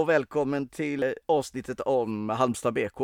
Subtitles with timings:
[0.00, 3.00] och välkommen till eh, avsnittet om Halmstad BK.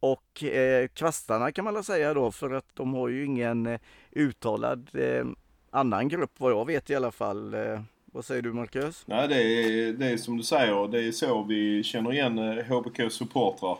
[0.00, 3.80] Och eh, kvastarna kan man väl säga då för att de har ju ingen eh,
[4.12, 5.26] uttalad eh,
[5.70, 7.54] annan grupp vad jag vet i alla fall.
[7.54, 9.02] Eh, vad säger du Marcus?
[9.06, 10.88] Nej, det är, det är som du säger.
[10.88, 13.78] Det är så vi känner igen eh, HBK supportrar.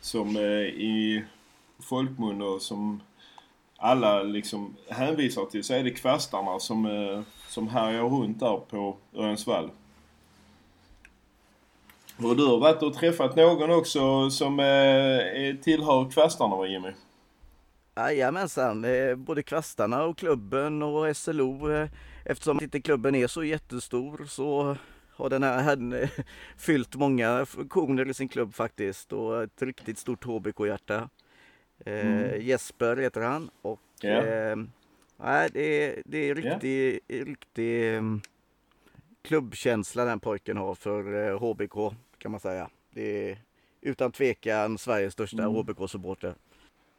[0.00, 1.24] Som eh, i
[1.82, 3.00] folkmun och som
[3.76, 8.96] alla liksom hänvisar till så är det kvastarna som, eh, som härjar runt där på
[9.14, 9.70] Örjansvall.
[12.22, 16.88] Och du har varit och träffat någon också som eh, tillhör kvastarna va Jimmy?
[17.96, 21.70] Jajamensan, eh, både kvastarna och klubben och SLO.
[21.70, 21.88] Eh,
[22.24, 24.76] eftersom inte klubben är så jättestor så
[25.12, 26.08] har den här herrn
[26.56, 31.08] fyllt många funktioner i sin klubb faktiskt och ett riktigt stort HBK-hjärta.
[31.84, 32.40] Mm.
[32.40, 34.52] Jesper heter han och yeah.
[34.52, 34.56] eh,
[35.52, 37.24] det, är, det är riktig, yeah.
[37.26, 38.20] riktig mm,
[39.22, 42.70] klubbkänsla den pojken har för HBK kan man säga.
[42.90, 43.38] Det är
[43.80, 45.54] utan tvekan Sveriges största mm.
[45.54, 46.34] HBK-supporter.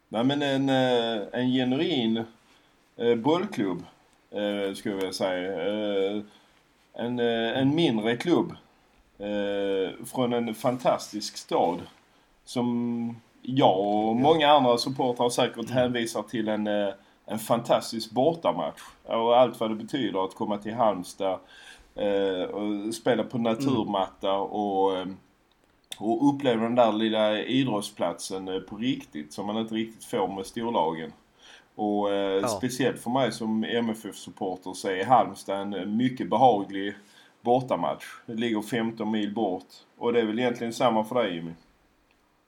[0.10, 2.24] Nej men en, eh, en genuin
[2.98, 3.84] eh, bollklubb
[4.32, 6.24] eh, skulle jag vilja säga.
[6.94, 8.56] En, en mindre klubb
[10.06, 11.82] från en fantastisk stad
[12.46, 15.72] som jag och många andra supportrar säkert mm.
[15.72, 16.68] hänvisar till en,
[17.26, 18.82] en fantastisk bortamatch.
[19.04, 21.40] Och allt vad det betyder att komma till Halmstad
[22.52, 25.08] och spela på naturmatta och
[26.00, 30.46] och uppleva den där lilla idrottsplatsen eh, på riktigt som man inte riktigt får med
[30.46, 31.14] storlagen.
[31.76, 32.48] Och eh, ja.
[32.48, 36.96] speciellt för mig som MFF-supporter så är Halmstad en eh, mycket behaglig
[37.42, 38.06] bortamatch.
[38.26, 39.68] Det ligger 15 mil bort.
[39.98, 41.52] Och det är väl egentligen samma för dig Jimmy?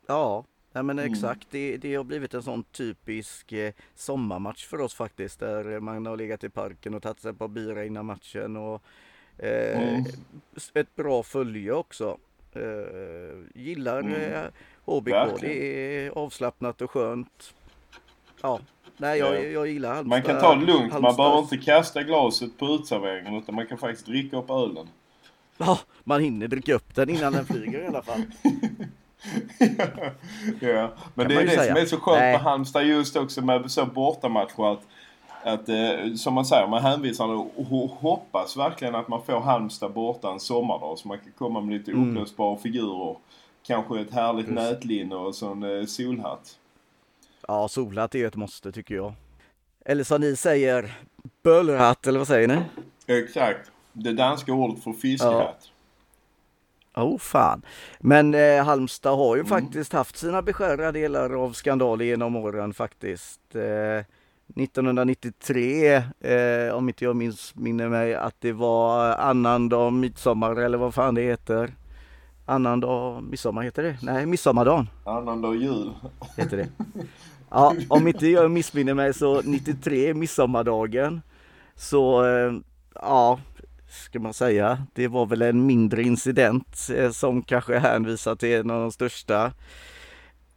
[0.08, 1.12] Ja, Ja men mm.
[1.12, 5.40] exakt, det, det, har blivit en sån typisk eh, sommarmatch för oss faktiskt.
[5.40, 8.58] Där man har legat i parken och tagit sig på bira innan matchen.
[8.58, 8.81] Och, eh,
[9.41, 10.06] mm.
[10.74, 12.18] Ett bra följe också.
[12.56, 12.63] Uh,
[13.56, 14.13] gillar mm.
[14.13, 14.46] uh, eh,
[14.85, 15.13] HBK.
[15.13, 15.57] Verkligen.
[15.57, 17.53] Det är avslappnat och skönt.
[18.41, 18.59] Ja,
[18.97, 19.41] nej jag, ja.
[19.41, 20.07] jag gillar Halmstad.
[20.07, 20.79] Man kan ta det lugnt.
[20.79, 21.02] Halmstad.
[21.02, 24.88] Man behöver inte kasta glaset på utserveringen utan man kan faktiskt dricka upp ölen.
[25.58, 28.22] Ja, man hinner dricka upp den innan den flyger i alla fall.
[30.59, 31.73] ja, men kan det är det säga.
[31.73, 34.81] som är så skönt med Halmstad just också med så bortamatcher att
[35.44, 37.66] att, eh, som man säger, man hänvisar och
[38.02, 41.91] hoppas verkligen att man får Halmstad borta en sommardag så man kan komma med lite
[41.91, 42.09] mm.
[42.09, 43.16] upplösbara figurer.
[43.63, 44.56] Kanske ett härligt Just.
[44.56, 46.57] nätlinne och så en eh, solhatt.
[47.47, 49.13] Ja, solhatt är ett måste tycker jag.
[49.85, 50.94] Eller som ni säger,
[51.44, 52.62] bölhatt eller vad säger ni?
[53.08, 53.72] Exakt.
[53.94, 55.72] Det danska ordet för fiskehatt.
[56.94, 57.03] Ja.
[57.03, 57.62] Oh fan.
[58.00, 59.50] Men eh, Halmstad har ju mm.
[59.50, 63.56] faktiskt haft sina beskärda delar av skandaler genom åren faktiskt.
[63.56, 64.06] Eh,
[64.56, 70.94] 1993, eh, om inte jag minns minner mig, att det var annandag midsommar eller vad
[70.94, 71.73] fan det heter.
[72.45, 73.97] Annandag midsommar heter det?
[74.01, 74.90] Nej, midsommardagen.
[75.06, 75.91] Annandag jul.
[76.38, 76.67] Heter det.
[77.53, 81.22] Ja, om inte jag missminner mig så 93, midsommardagen.
[81.75, 82.53] Så, eh,
[82.95, 83.40] ja,
[83.90, 88.69] ska man säga, det var väl en mindre incident eh, som kanske hänvisar till en
[88.72, 89.51] av de största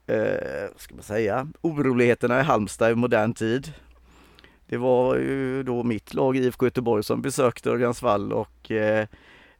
[0.06, 3.72] eh, ska man säga, oroligheterna i Halmstad i modern tid.
[4.66, 9.06] Det var ju då mitt lag IFK Göteborg som besökte Örjansvall och eh,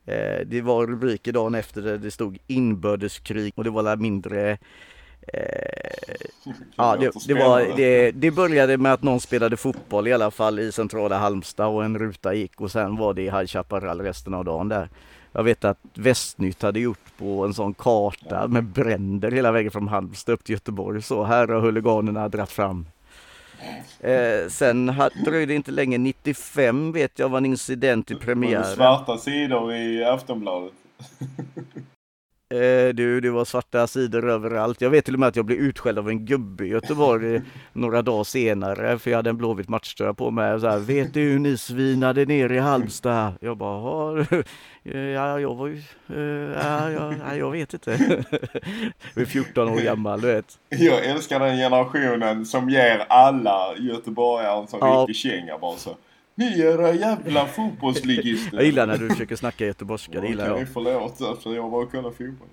[0.05, 4.59] eh, det var rubriker dagen efter där det stod inbördeskrig och det var mindre
[5.33, 6.15] Eh,
[6.77, 10.59] ja, det, det, var, det, det, började med att någon spelade fotboll i alla fall
[10.59, 14.35] i centrala Halmstad och en ruta gick och sen var det i High Chaparral resten
[14.35, 14.89] av dagen där.
[15.37, 19.89] Jag vet att Västnytt hade gjort på en sån karta med bränder hela vägen från
[19.89, 21.03] Halmstad upp till Göteborg.
[21.03, 22.87] Så här har huliganerna dratt fram.
[24.01, 24.95] Eh, sen
[25.25, 28.77] dröjde det inte länge, 95 vet jag var en incident i premiären.
[28.77, 30.73] Svarta sidor i Aftonbladet.
[32.55, 34.81] Eh, du, det var svarta sidor överallt.
[34.81, 37.41] Jag vet till och med att jag blev utskälld av en gubbe i Göteborg
[37.73, 40.61] några dagar senare för jag hade en Blåvitt matchtröja på mig.
[40.61, 43.33] Så här, vet du hur ni svinade ner i Halmstad?
[43.41, 44.27] Jag bara,
[44.83, 47.91] ja, jag var ju, eh, ja, ja, jag vet inte.
[49.15, 50.59] jag är 14 år gammal, du vet.
[50.69, 55.07] Jag älskar den generationen som ger alla göteborgare en sån ja.
[55.09, 55.97] riktig känga bara så.
[56.35, 58.57] Ni era jävla fotbollsligister.
[58.57, 60.59] Jag gillar när du försöker snacka göteborgska, det gillar jag.
[60.59, 62.49] Kan förlåta för jag bara kollar fotboll.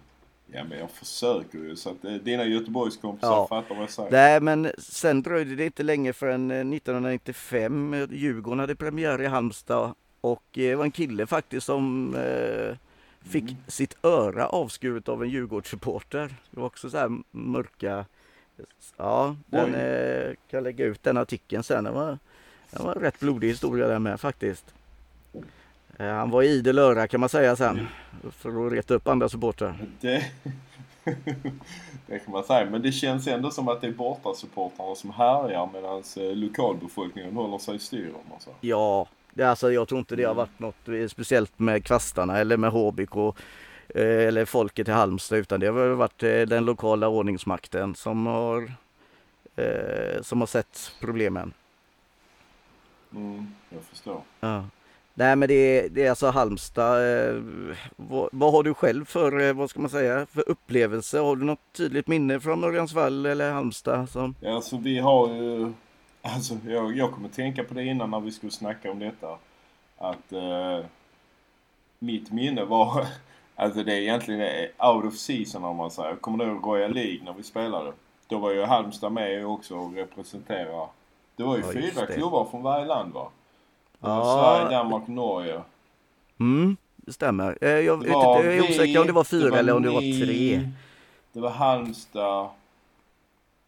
[0.53, 3.47] Ja men jag försöker ju så att eh, dina Göteborgskompisar ja.
[3.47, 4.11] fattar vad jag säger.
[4.11, 9.93] Nej men sen dröjde det inte länge förrän 1995 eh, Djurgården hade premiär i Halmstad
[10.21, 12.77] och eh, det var en kille faktiskt som eh,
[13.29, 13.55] fick mm.
[13.67, 16.35] sitt öra avskuret av en Djurgårdssupporter.
[16.51, 18.05] Det var också så här mörka
[18.97, 21.83] Ja, den eh, kan lägga ut den artikeln sen.
[21.83, 22.19] Det var,
[22.71, 24.73] det var en rätt blodig historia där med faktiskt.
[25.97, 27.87] Eh, han var i idel öra kan man säga sen.
[28.31, 29.75] För att reta upp andra supportrar.
[30.01, 30.25] Det,
[32.07, 32.69] det kan man säga.
[32.69, 37.57] Men det känns ändå som att det är bortasupportrarna som härjar medan eh, lokalbefolkningen håller
[37.57, 38.13] sig i styr.
[38.33, 38.49] Alltså.
[38.61, 42.57] Ja, det, alltså, jag tror inte det har varit något eh, speciellt med kvastarna eller
[42.57, 43.35] med HBK
[43.93, 48.71] eller folket i Halmstad utan det har varit den lokala ordningsmakten som har,
[50.21, 51.53] som har sett problemen.
[53.15, 54.21] Mm, jag förstår.
[54.39, 54.63] Ja.
[55.13, 57.27] Nej men det är, det är alltså Halmstad.
[57.29, 57.41] Eh,
[57.95, 61.19] vad, vad, har du själv för, eh, vad ska man säga, för upplevelse?
[61.19, 64.09] Har du något tydligt minne från Örjansvall eller Halmstad?
[64.09, 64.35] Som...
[64.39, 65.73] Ja, alltså vi har ju,
[66.21, 69.37] alltså jag, jag kommer tänka på det innan när vi skulle snacka om detta.
[69.97, 70.85] Att eh,
[71.99, 73.05] mitt minne var,
[73.55, 76.15] alltså det är egentligen out of season om man säger.
[76.15, 77.91] Kommer ihåg Royal League när vi spelade.
[78.27, 80.87] Då var ju Halmstad med också och representerade.
[81.41, 83.29] Det var ju ja, fyra klubbar från varje land va?
[83.99, 84.23] Ja.
[84.23, 85.61] Sverige, Danmark, Norge.
[86.39, 87.57] Mm, det stämmer.
[87.61, 89.89] Eh, jag, det jag är osäker om det var fyra det var eller om det
[89.89, 90.69] var tre.
[91.31, 92.49] Det var Halmstad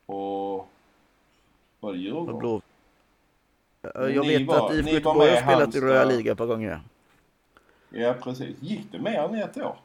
[0.05, 0.67] och...
[1.79, 2.39] Var det Djurgården?
[2.39, 2.61] Blå...
[3.93, 6.79] Jag vet var, att IFK Göteborg har spelat i Röda Liga ett par gånger.
[7.89, 8.55] Ja, precis.
[8.59, 9.75] Gick det mer än ett år?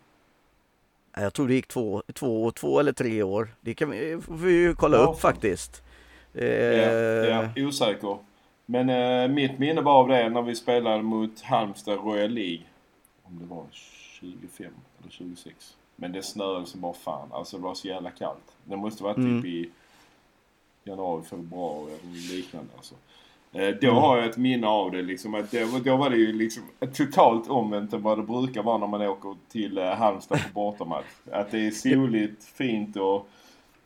[1.17, 3.49] Jag tror det gick två, två, två eller tre år.
[3.61, 5.83] Det kan vi, får vi ju kolla ja, upp faktiskt.
[6.47, 8.19] Ja, ja, osäker.
[8.67, 12.63] Men eh, mitt minne var av det när vi spelade mot Halmstad Royal League.
[13.23, 15.77] Om det var 25 eller 26.
[15.97, 17.29] Men det snöade som bara fan.
[17.33, 18.57] Alltså det var så jävla kallt.
[18.65, 19.43] Det måste varit typ mm.
[19.43, 19.71] typ i
[20.85, 22.95] januari, februari eller liknande alltså.
[23.53, 24.03] Eh, då mm.
[24.03, 26.63] har jag ett minne av det liksom att det, då var det ju liksom
[26.95, 31.07] totalt omvänt än vad det brukar vara när man åker till eh, Halmstad på bortamatch.
[31.33, 33.29] Att det är soligt, fint och,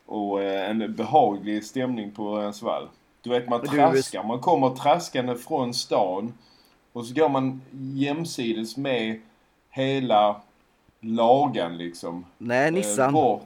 [0.06, 2.88] och eh, en behaglig stämning på ens vall.
[3.22, 4.24] Du vet man traskar.
[4.24, 6.34] Man kommer traskande från stan.
[6.92, 9.20] Och så går man jämsides med
[9.70, 10.40] hela
[11.00, 12.24] lagan liksom.
[12.38, 13.16] Nej, eh, Nissan.
[13.16, 13.38] Eh,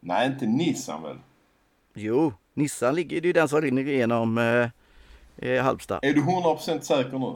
[0.00, 1.16] Nej, inte Nissan väl?
[1.94, 4.68] Jo, Nissan ligger det är den som rinner igenom eh,
[5.48, 5.98] eh, Halmstad.
[6.02, 7.34] Är du 100% säker nu?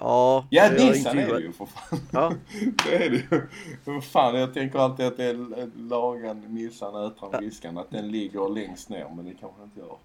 [0.00, 0.46] Ja.
[0.50, 1.98] Ja, Nissan är det ju för fan.
[2.12, 2.32] Ja.
[2.84, 4.00] det är det ju.
[4.00, 7.78] Fan, jag tänker alltid att det är lagan, Nissan, Ätran, Viskan.
[7.78, 9.96] Att den ligger längst ner, men det kanske inte gör.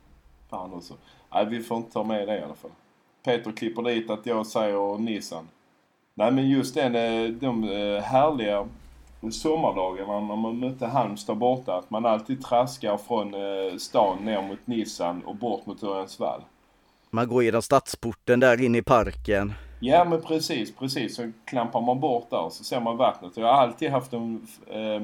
[0.50, 0.94] Fan också.
[1.34, 2.72] Nej, vi får inte ta med det i alla fall.
[3.24, 5.48] Peter klipper dit att jag säger Nissan.
[6.14, 8.68] Nej, men just den, eh, de eh, härliga
[9.32, 11.78] sommardagarna när man mötte Halmstad borta.
[11.78, 16.42] Att man alltid traskar från eh, stan ner mot Nissan och bort mot Örjansvall.
[17.10, 19.54] Man går genom stadsporten där inne i parken.
[19.86, 21.16] Ja men precis, precis.
[21.16, 23.38] Så klampar man bort där så ser man vattnet.
[23.38, 25.02] Jag har alltid haft en eh,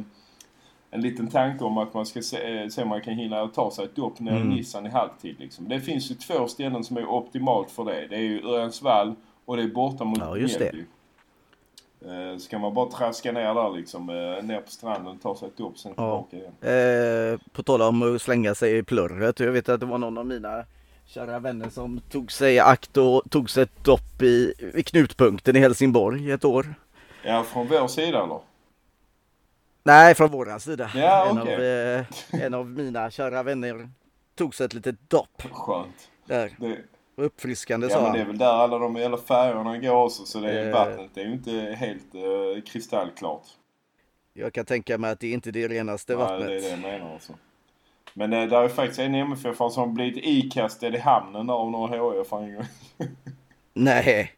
[0.92, 3.72] en liten tanke om att man ska se, eh, se om man kan hinna ta
[3.72, 4.52] sig ett dopp ner mm.
[4.52, 5.36] i Nissan i halvtid.
[5.40, 5.70] Liksom.
[5.70, 8.08] Det finns ju två ställen som är optimalt för det.
[8.08, 10.62] Det är ju Örjansvall och det är borta mot ja, just.
[10.62, 15.48] Eh, så kan man bara traska ner där liksom, eh, ner på stranden, ta sig
[15.48, 16.26] ett dopp, sen ja.
[16.30, 17.34] tillbaka igen.
[17.34, 19.40] Eh, på tal om att slänga sig i plurret.
[19.40, 20.66] Jag vet att det var någon av mina
[21.14, 25.60] kära vänner som tog sig akt och tog sig ett dopp i, i knutpunkten i
[25.60, 26.76] Helsingborg ett år.
[27.24, 28.40] Ja, från vår sida eller?
[29.84, 30.92] Nej, från våran sida.
[30.96, 31.56] Ja, en, okay.
[31.56, 32.06] av, eh,
[32.44, 33.90] en av mina kära vänner
[34.36, 35.44] tog sig ett litet dopp.
[35.52, 36.10] Skönt.
[36.26, 36.52] Där.
[36.60, 36.78] Det...
[37.16, 40.40] Uppfriskande ja, sa men det är väl där alla de hela färgerna går också så
[40.40, 40.74] det är eh...
[40.74, 43.48] vattnet det är ju inte helt eh, kristallklart.
[44.34, 46.40] Jag kan tänka mig att det är inte det renaste vattnet.
[46.40, 47.34] Nej, det är det jag menar alltså.
[48.14, 52.34] Men eh, där är faktiskt en MFF som blivit ikastad i hamnen av några HIF
[52.34, 52.66] en gång.
[53.74, 54.32] Nej.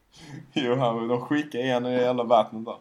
[0.53, 2.75] jo, de skickade en i hela vattnet där.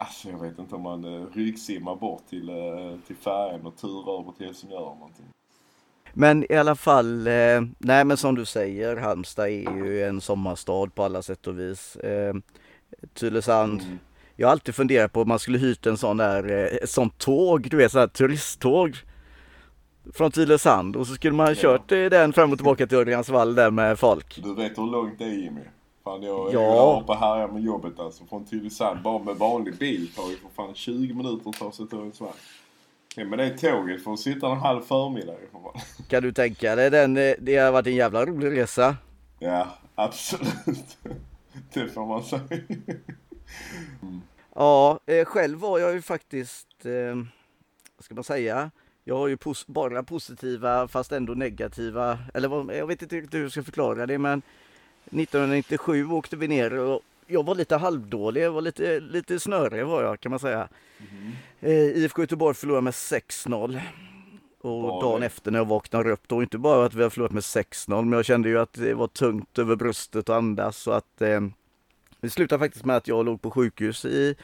[0.00, 4.20] Alltså jag vet inte om man eh, ryggsimmar bort till, eh, till färjan och turar
[4.20, 5.26] över till Helsingör eller någonting.
[6.12, 10.86] Men i alla fall, eh, nej men som du säger, Halmstad är ju en sommarstad
[10.94, 11.96] på alla sätt och vis.
[11.96, 12.34] Eh,
[13.14, 13.98] Tylösand, mm.
[14.36, 16.44] jag har alltid funderat på om man skulle hyrt en sån där,
[16.82, 18.96] ett sånt tåg, du vet sån här turisttåg
[20.14, 22.08] från Tylösand och så skulle man ha kört ja.
[22.08, 24.40] den fram och tillbaka till Örjansvall där med folk.
[24.42, 25.60] Du vet hur långt det är Jimmy?
[26.04, 27.00] Fan jag, ja.
[27.02, 28.24] uppe här med jobbet alltså.
[28.24, 29.02] Från Tylösand.
[29.02, 32.30] Bara med vanlig bil tar ju för fan 20 minuter att ta sig till Öresund.
[33.16, 35.34] Ja, men det är tåget för att sitta en halv förmiddag
[36.08, 37.16] Kan du tänka dig den?
[37.16, 38.96] Eh, det har varit en jävla rolig resa.
[39.38, 40.98] Ja, absolut.
[41.72, 42.42] Det får man säga.
[44.02, 44.20] Mm.
[44.54, 47.14] Ja, eh, själv var jag ju faktiskt, eh,
[47.96, 48.70] vad ska man säga?
[49.10, 53.42] Jag har ju pos bara positiva fast ändå negativa, eller jag vet inte riktigt hur
[53.42, 54.42] jag ska förklara det men
[55.04, 60.02] 1997 åkte vi ner och jag var lite halvdålig, jag var lite, lite snörig var
[60.02, 60.68] jag kan man säga.
[60.98, 61.32] Mm.
[61.60, 63.80] Eh, IFK Göteborg förlorade med 6-0.
[64.60, 67.32] Och Bra, dagen efter när jag vaknade upp, då inte bara att vi har förlorat
[67.32, 70.96] med 6-0, men jag kände ju att det var tungt över bröstet och andas och
[70.96, 71.40] att eh,
[72.20, 74.36] Det slutade faktiskt med att jag låg på sjukhus i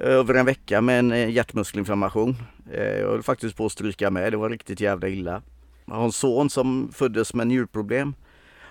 [0.00, 2.36] Eh, över en vecka med en eh, hjärtmuskelinflammation.
[2.72, 5.42] Eh, jag höll faktiskt på att stryka med, det var riktigt jävla illa.
[5.84, 8.14] Jag har en son som föddes med njurproblem.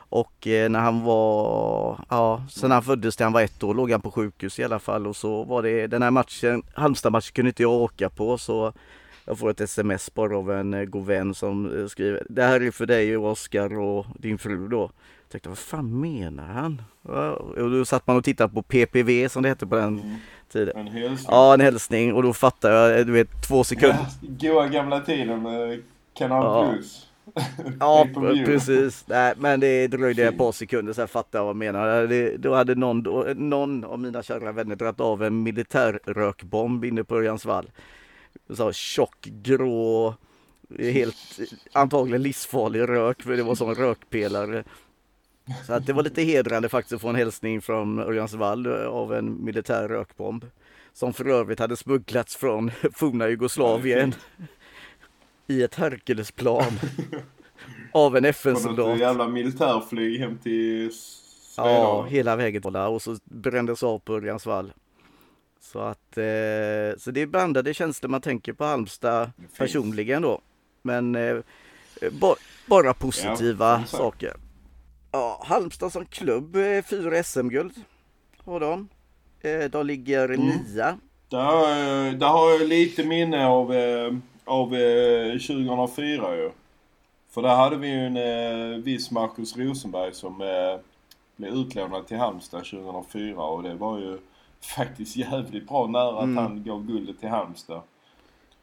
[0.09, 4.01] Och när han var, ja, sen han föddes till han var ett år låg han
[4.01, 7.63] på sjukhus i alla fall och så var det den här matchen, Halmstad-matchen kunde inte
[7.63, 8.73] jag åka på så
[9.25, 12.85] jag får ett sms bara av en god vän som skriver Det här är för
[12.85, 14.91] dig och Oskar och din fru då.
[15.27, 16.81] Jag tänkte vad fan menar han?
[17.57, 20.15] Och då satt man och tittade på PPV som det hette på den mm
[20.49, 20.77] tiden.
[20.77, 21.27] En hälsning.
[21.29, 24.05] Ja, en hälsning och då fattar jag, du vet, två sekunder.
[24.21, 26.73] Goa gamla tiden med Kanal ja.
[26.73, 27.07] Plus.
[27.79, 28.07] ja,
[28.45, 29.03] precis.
[29.07, 32.07] Nej, men det dröjde ett par sekunder så jag fattade vad jag menade.
[32.07, 37.03] Det, då hade någon, då, någon av mina kära vänner dragit av en militärrökbomb inne
[37.03, 37.71] på Örjansvall.
[38.49, 40.15] Så tjock, grå,
[40.79, 41.39] helt
[41.71, 44.63] antagligen livsfarlig rök för det var som rökpelare.
[45.65, 49.45] Så att det var lite hedrande faktiskt att få en hälsning från Örjansvall av en
[49.45, 50.45] militär rökbomb.
[50.93, 54.13] Som för övrigt hade smugglats från forna Jugoslavien
[55.47, 56.79] i ett Herkulesplan
[57.91, 58.93] av en FN-soldat.
[58.93, 61.73] Ett jävla militärflyg hem till Svedala.
[61.73, 62.75] Ja, hela vägen.
[62.75, 64.73] Och så brändes av på Örjansvall.
[65.59, 70.41] Så att, eh, så det är blandade känslor man tänker på Halmstad personligen då.
[70.81, 71.37] Men eh,
[72.67, 74.33] bara positiva ja, saker.
[75.17, 77.73] Ja, Halmstad som klubb, eh, fyra SM-guld
[78.37, 78.89] har de.
[79.41, 80.47] Eh, de ligger mm.
[80.47, 80.97] nia.
[81.29, 84.13] Där, där har jag lite minne av, eh,
[84.45, 86.51] av 2004 ju.
[87.29, 90.37] För där hade vi ju en viss Marcus Rosenberg som
[91.35, 94.19] blev utlånad till Halmstad 2004 och det var ju
[94.61, 96.37] faktiskt jävligt bra nära mm.
[96.37, 97.81] att han gav guldet till Halmstad.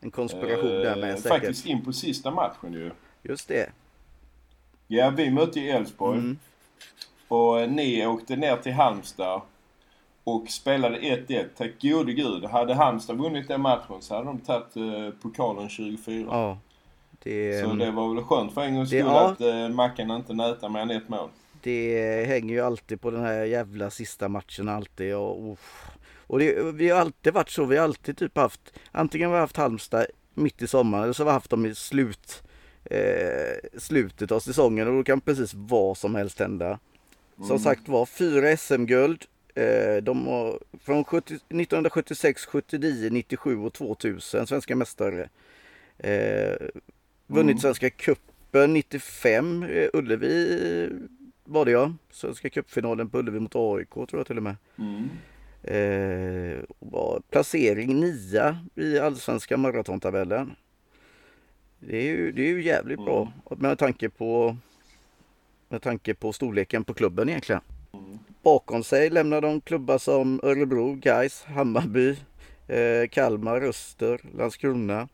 [0.01, 1.41] En konspiration där med säkert.
[1.41, 2.91] Faktiskt in på sista matchen ju.
[3.23, 3.73] Just det.
[4.87, 6.19] Ja, vi mötte ju Elfsborg.
[6.19, 6.39] Mm.
[7.29, 9.41] Och ni åkte ner till Halmstad
[10.25, 11.47] och spelade 1-1.
[11.57, 12.45] Tack gode gud.
[12.45, 16.27] Hade Halmstad vunnit den matchen så hade de tagit eh, pokalen 24.
[16.31, 16.59] Ja.
[17.23, 19.31] Det, så det var väl skönt för en gångs skull ja.
[19.31, 21.29] att eh, Mackan inte nätar mer än ett mål.
[21.63, 25.15] Det hänger ju alltid på den här jävla sista matchen alltid.
[25.15, 25.59] Och, och,
[26.27, 27.65] och det, vi har alltid varit så.
[27.65, 28.61] Vi har alltid typ haft,
[28.93, 31.75] antingen har vi haft Halmstad mitt i sommaren eller så har vi haft dem i
[31.75, 32.43] slut
[32.85, 36.79] eh, slutet av säsongen och då kan precis vad som helst hända.
[37.37, 37.59] Som mm.
[37.59, 39.25] sagt var, fyra SM-guld.
[39.55, 45.29] Eh, de har från 70, 1976, 79, 97 och 2000 svenska mästare.
[45.99, 46.57] Eh,
[47.27, 47.59] vunnit mm.
[47.59, 50.91] Svenska cupen 95, eh, Ullevi
[51.45, 51.93] var det ja.
[52.11, 54.57] Svenska cupfinalen på Ullevi mot AIK tror jag till och med.
[54.79, 55.09] Mm.
[55.63, 56.59] Eh,
[57.31, 60.57] placering nia i allsvenska maratontabellen.
[61.89, 63.05] Det är ju, det är ju jävligt mm.
[63.05, 64.57] bra med tanke på
[65.69, 67.61] med tanke på storleken på klubben egentligen.
[67.93, 68.19] Mm.
[68.43, 72.17] Bakom sig lämnar de klubbar som Örebro, Gais, Hammarby,
[72.69, 75.09] eh, Kalmar, Öster, Landskrona,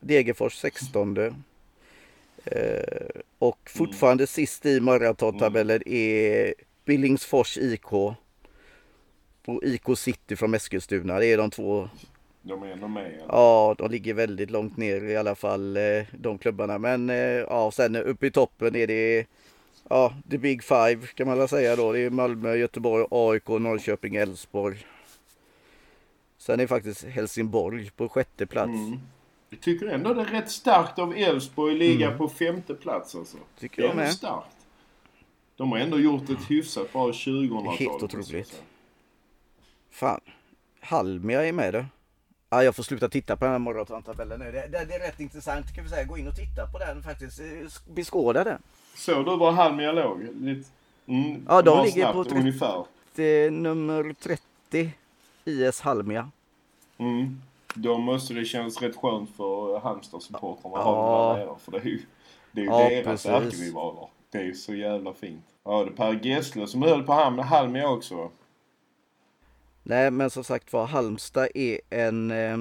[0.00, 1.18] Degerfors 16.
[1.18, 1.32] Eh,
[3.38, 3.88] och mm.
[3.88, 4.26] fortfarande mm.
[4.26, 8.16] sist i maratontabellen är Billingsfors IK och
[9.62, 11.18] IK City från Eskilstuna.
[11.18, 11.88] Det är de två
[12.42, 13.22] de är ändå med?
[13.28, 15.82] Ja, de ligger väldigt långt ner i alla fall eh,
[16.12, 16.78] de klubbarna.
[16.78, 19.26] Men eh, ja, sen uppe i toppen är det
[19.88, 21.92] ja, the big five kan man väl säga då.
[21.92, 24.86] Det är Malmö, Göteborg, AIK, Norrköping, Elfsborg.
[26.38, 28.68] Sen är faktiskt Helsingborg på sjätte plats.
[28.68, 29.00] Mm.
[29.50, 32.18] Jag tycker ändå det är rätt starkt av Elfsborg att ligga mm.
[32.18, 33.36] på femte plats alltså.
[33.58, 34.12] Tycker jag med.
[34.12, 34.56] starkt.
[35.56, 37.76] De har ändå gjort ett hyfsat bra 2000-tal.
[37.76, 38.62] Helt otroligt.
[39.90, 40.20] Fan.
[40.80, 41.84] Halmia är med då.
[42.52, 44.52] Ja, jag får sluta titta på den här maratontabellen nu.
[44.52, 46.04] Det, det, det, är rätt intressant kan vi säga.
[46.04, 47.40] Gå in och titta på den faktiskt.
[47.94, 48.62] Beskåda den.
[48.94, 50.20] Såg du var Halmia låg?
[51.06, 53.50] Mm, ja, de ligger på 30, ungefär.
[53.50, 54.92] nummer 30.
[55.44, 56.30] IS Halmia.
[56.98, 57.42] Mm.
[57.74, 62.02] Då måste det kännas rätt skönt för Halmstad-supportrarna att ha dem För det är ju,
[62.52, 64.08] det är ju ja, deras ärkerivaler.
[64.30, 65.44] Det är ju så jävla fint.
[65.64, 68.30] Ja, det är Per Gessle som höll på Halmia också.
[69.82, 72.58] Nej, men som sagt var, Halmstad är en, eh,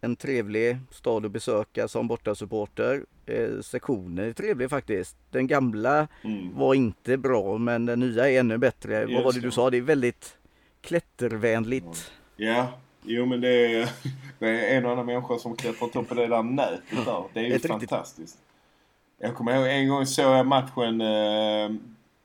[0.00, 3.04] en trevlig stad att besöka som bortasupporter.
[3.26, 5.16] Eh, sektionen är trevlig faktiskt.
[5.30, 6.58] Den gamla mm.
[6.58, 9.00] var inte bra, men den nya är ännu bättre.
[9.00, 9.70] Just Vad var det du sa?
[9.70, 10.36] Det är väldigt
[10.80, 12.12] klättervänligt.
[12.36, 12.68] Ja,
[13.02, 13.88] jo men det är,
[14.38, 17.24] det är en och annan människa som klättrat upp på det där nätet där.
[17.32, 18.18] Det är ju fantastiskt.
[18.18, 18.46] Riktigt...
[19.18, 21.70] Jag kommer ihåg en gång såg jag matchen eh,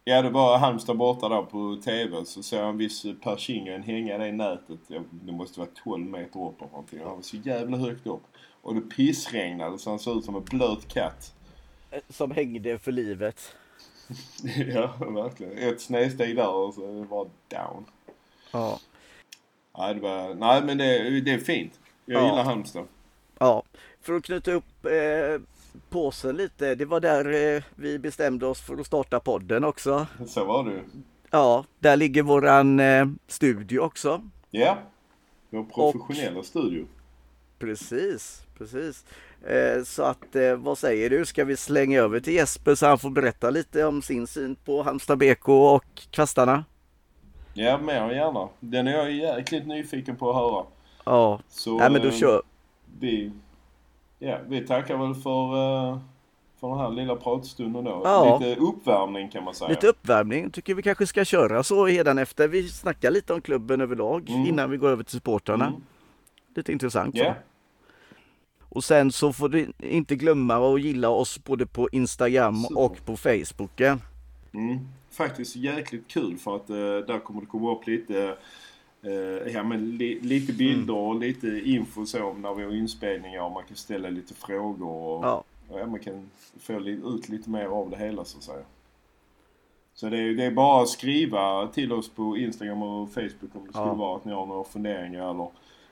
[0.04, 2.26] Ja, det var Halmstad borta där på TV.
[2.26, 4.80] Så såg jag en viss Per Kindgren hänga det i nätet.
[5.12, 7.00] Det måste vara 12 meter upp eller någonting.
[7.00, 8.24] Han var så jävla högt upp.
[8.62, 11.34] Och det pissregnade så han såg ut som en blöt katt.
[12.10, 13.56] Som hängde för livet.
[14.74, 15.58] ja, verkligen.
[15.58, 17.86] Ett snedsteg där och så var down.
[18.52, 18.80] Ja.
[19.78, 21.80] Nej, det var, nej men det, det är fint.
[22.06, 22.30] Jag Ja.
[22.30, 22.86] gillar Halmstad.
[23.40, 23.64] Ja,
[24.02, 25.42] för att knyta upp eh,
[25.90, 26.76] påsen lite.
[26.76, 30.08] Det var där eh, vi bestämde oss för att starta podden också.
[30.28, 30.82] Så var det.
[31.30, 34.22] Ja, där ligger våran eh, studio också.
[34.50, 34.78] Ja.
[35.50, 36.86] Vår professionella studio.
[37.60, 39.06] Precis, precis.
[39.48, 41.26] Eh, så att vad säger du?
[41.26, 44.84] Ska vi slänga över till Jesper så han får berätta lite om sin syn på
[44.84, 46.66] Halmstad BK och kvastarna?
[47.54, 48.50] Ja, mer än gärna.
[48.60, 50.66] Den är jag jäkligt nyfiken på att höra.
[51.06, 52.42] Ja, Så, Nej, men då kör.
[53.00, 53.32] Vi,
[54.22, 55.46] ja, vi tackar väl för,
[55.92, 56.00] eh,
[56.60, 58.02] för den här lilla pratstunden då.
[58.04, 58.40] Ja.
[58.40, 59.70] Lite uppvärmning kan man säga.
[59.70, 62.48] Lite uppvärmning tycker vi kanske ska köra så efter.
[62.48, 64.46] Vi snackar lite om klubben överlag Mm.
[64.46, 65.68] innan vi går över till supportrarna.
[65.68, 65.82] Mm.
[66.56, 67.18] Lite intressant.
[67.18, 67.34] Så.
[68.70, 72.78] Och sen så får du inte glömma att gilla oss både på Instagram Super.
[72.80, 74.02] och på Facebooken.
[74.54, 74.80] mm.
[75.12, 78.36] Faktiskt jäkligt kul för att eh, där kommer det komma upp lite
[79.04, 83.42] eh, ja, men li, lite bilder och lite info så om när vi har inspelningar
[83.42, 85.44] och man kan ställa lite frågor och Ja,
[85.80, 86.30] ja, man kan
[86.60, 88.64] få ut lite mer av det hela så att säga.
[89.94, 93.68] Så det är, det är bara att skriva till oss på Instagram och Facebook om
[93.68, 95.48] det skulle vara att ni har några funderingar eller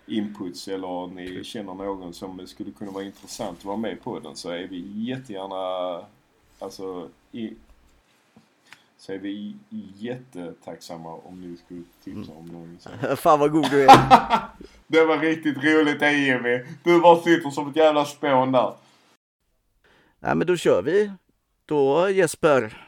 [0.06, 4.36] inputs eller ni känner någon som skulle kunna vara intressant att vara med på den
[4.36, 6.06] så är vi jättegärna
[6.60, 7.54] alltså i,
[9.00, 9.56] så är vi
[9.96, 13.18] jättetacksamma om ni skulle tipsa om någon.
[13.18, 13.88] Fan vad god du är.
[14.88, 16.62] Det var riktigt roligt det Jimmy.
[16.84, 18.74] Du bara sitter som ett jävla spån där.
[20.20, 21.12] Nej men då kör vi.
[21.66, 22.86] Då Jesper.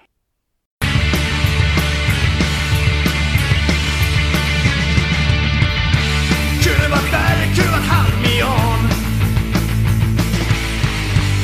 [6.63, 8.82] Kunde varit värre, kunde varit halvmian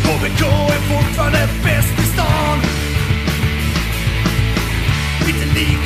[0.07, 0.41] HBK
[0.75, 1.96] är fortfarande bäst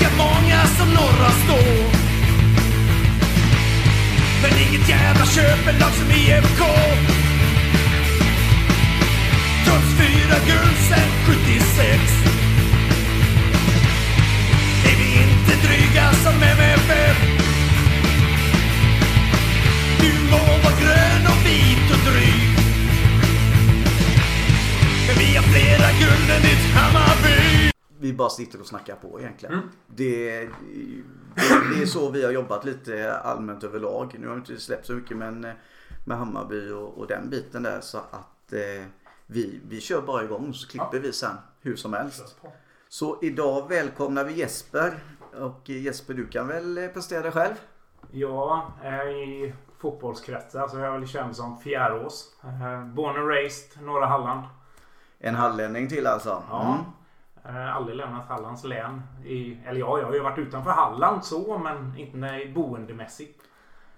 [0.02, 1.58] lika många som norra stå
[4.42, 6.66] Men inget jävla köpelag som IFK
[9.66, 12.00] Trots fyra guld sen 76
[14.86, 17.18] Är vi inte dryga som MFF
[20.00, 22.50] du må vara grön och vit och dryg?
[25.08, 27.71] Men vi har flera guld än ditt Hammarby
[28.02, 29.56] vi bara sitter och snackar på egentligen.
[29.56, 29.70] Mm.
[29.88, 30.50] Det, det,
[31.76, 34.16] det är så vi har jobbat lite allmänt överlag.
[34.20, 35.48] Nu har vi inte släppt så mycket men
[36.06, 38.86] med Hammarby och, och den biten där så att eh,
[39.26, 42.36] vi, vi kör bara igång så klipper vi sen hur som helst.
[42.90, 45.00] Så idag välkomnar vi Jesper.
[45.40, 47.54] Och Jesper du kan väl eh, prestera dig själv?
[48.12, 52.36] Ja, eh, i fotbollskretsar så är jag väl känd som Fjärås.
[52.44, 54.44] Eh, Born and raised, norra Halland.
[55.20, 56.44] En hallänning till alltså.
[56.50, 56.62] Ja.
[56.62, 57.01] Eh,
[57.50, 59.02] Aldrig lämnat Hallands län.
[59.26, 63.42] I, eller ja, jag har ju varit utanför Halland så, men inte när- boendemässigt.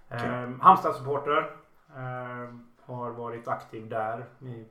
[0.09, 1.51] Eh, Halmstad-supporter.
[1.95, 2.53] Eh,
[2.85, 4.65] har varit aktiv där i,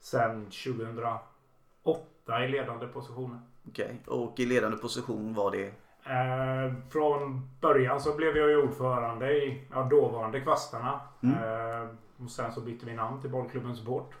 [0.00, 3.40] sen 2008 i ledande positioner.
[3.68, 4.00] Okej.
[4.06, 5.66] Och i ledande position var det?
[6.04, 11.00] Eh, från början så blev jag ju ordförande i ja, dåvarande Kvastarna.
[11.22, 11.88] Eh,
[12.24, 14.14] och sen så bytte vi namn till Bollklubben Support.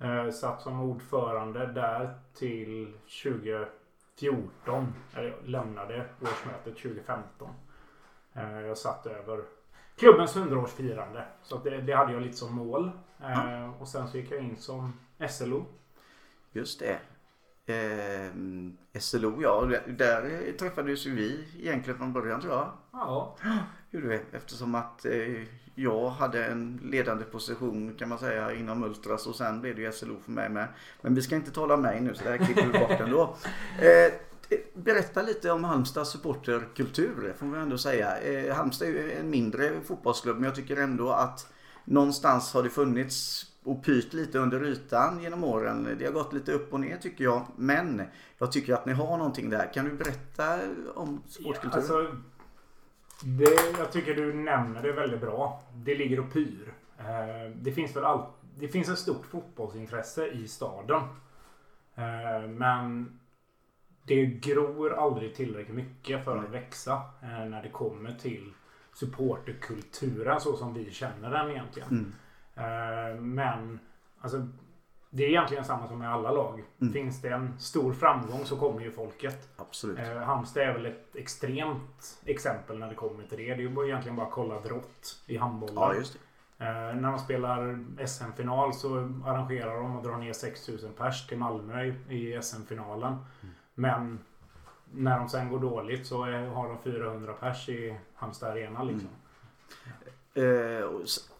[0.00, 4.94] Eh, satt som ordförande där till 2014.
[5.14, 7.50] Eller jag lämnade årsmötet 2015.
[8.34, 9.40] Eh, jag satt över
[9.96, 11.22] klubbens 100-årsfirande.
[11.42, 12.90] Så att det, det hade jag lite som mål.
[13.22, 14.92] Eh, och sen så gick jag in som
[15.30, 15.64] SLO.
[16.52, 16.98] Just det.
[17.74, 18.32] Eh,
[19.00, 22.72] SLO ja, där- där träffades ju vi egentligen från början tror jag.
[22.92, 23.36] Ja,
[23.90, 24.20] Gjorde vi.
[24.32, 25.42] Eftersom att eh,
[25.78, 29.92] jag hade en ledande position kan man säga inom Ultras och sen blev det ju
[29.92, 30.68] SLO för mig med.
[31.00, 33.36] Men vi ska inte tala om mig nu så det här klipper vi bort ändå.
[33.80, 34.12] Eh,
[34.74, 38.18] berätta lite om Halmstads supporterkultur får vi ändå säga.
[38.18, 41.52] Eh, Halmstad är ju en mindre fotbollsklubb men jag tycker ändå att
[41.84, 45.96] någonstans har det funnits och pyrt lite under ytan genom åren.
[45.98, 47.46] Det har gått lite upp och ner tycker jag.
[47.56, 48.02] Men
[48.38, 49.72] jag tycker att ni har någonting där.
[49.74, 50.58] Kan du berätta
[50.94, 51.78] om supportkulturen?
[51.78, 52.16] Alltså,
[53.22, 55.62] det, jag tycker du nämner det väldigt bra.
[55.74, 56.74] Det ligger och pyr.
[56.98, 58.26] Eh, det, finns väl all,
[58.56, 61.02] det finns ett stort fotbollsintresse i staden.
[61.94, 63.18] Eh, men
[64.04, 68.52] det gror aldrig tillräckligt mycket för att växa eh, när det kommer till
[68.92, 72.14] supporterkulturen så som vi känner den egentligen.
[72.54, 73.78] Eh, men
[74.20, 74.48] alltså,
[75.10, 76.62] det är egentligen samma som med alla lag.
[76.92, 79.48] Finns det en stor framgång så kommer ju folket.
[79.56, 79.98] Absolut.
[79.98, 83.44] Eh, Halmstad är väl ett extremt exempel när det kommer till det.
[83.44, 85.74] Det är ju bara- egentligen bara att kolla drott i handbollen.
[85.76, 86.16] Ja, just.
[86.58, 91.84] Eh, när de spelar SM-final så arrangerar de och drar ner 6000 pers till Malmö
[92.08, 93.16] i, SM-finalen.
[93.74, 94.18] Men
[94.92, 99.08] när de sen går dåligt så är, har de 400 pers i Halmstad Arena liksom.
[100.38, 100.88] Eh,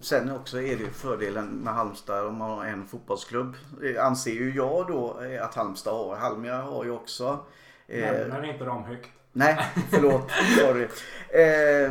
[0.01, 3.55] sen också är det fördelen med Halmstad om man har en fotbollsklubb.
[3.85, 6.17] Eh, anser ju jag då eh, att Halmstad har.
[6.17, 7.39] Halmia har ju också.
[7.87, 9.09] Eh, Nämner inte dem högt.
[9.33, 9.59] Nej,
[9.91, 10.31] förlåt.
[10.59, 10.89] Sorry.
[11.29, 11.91] Eh,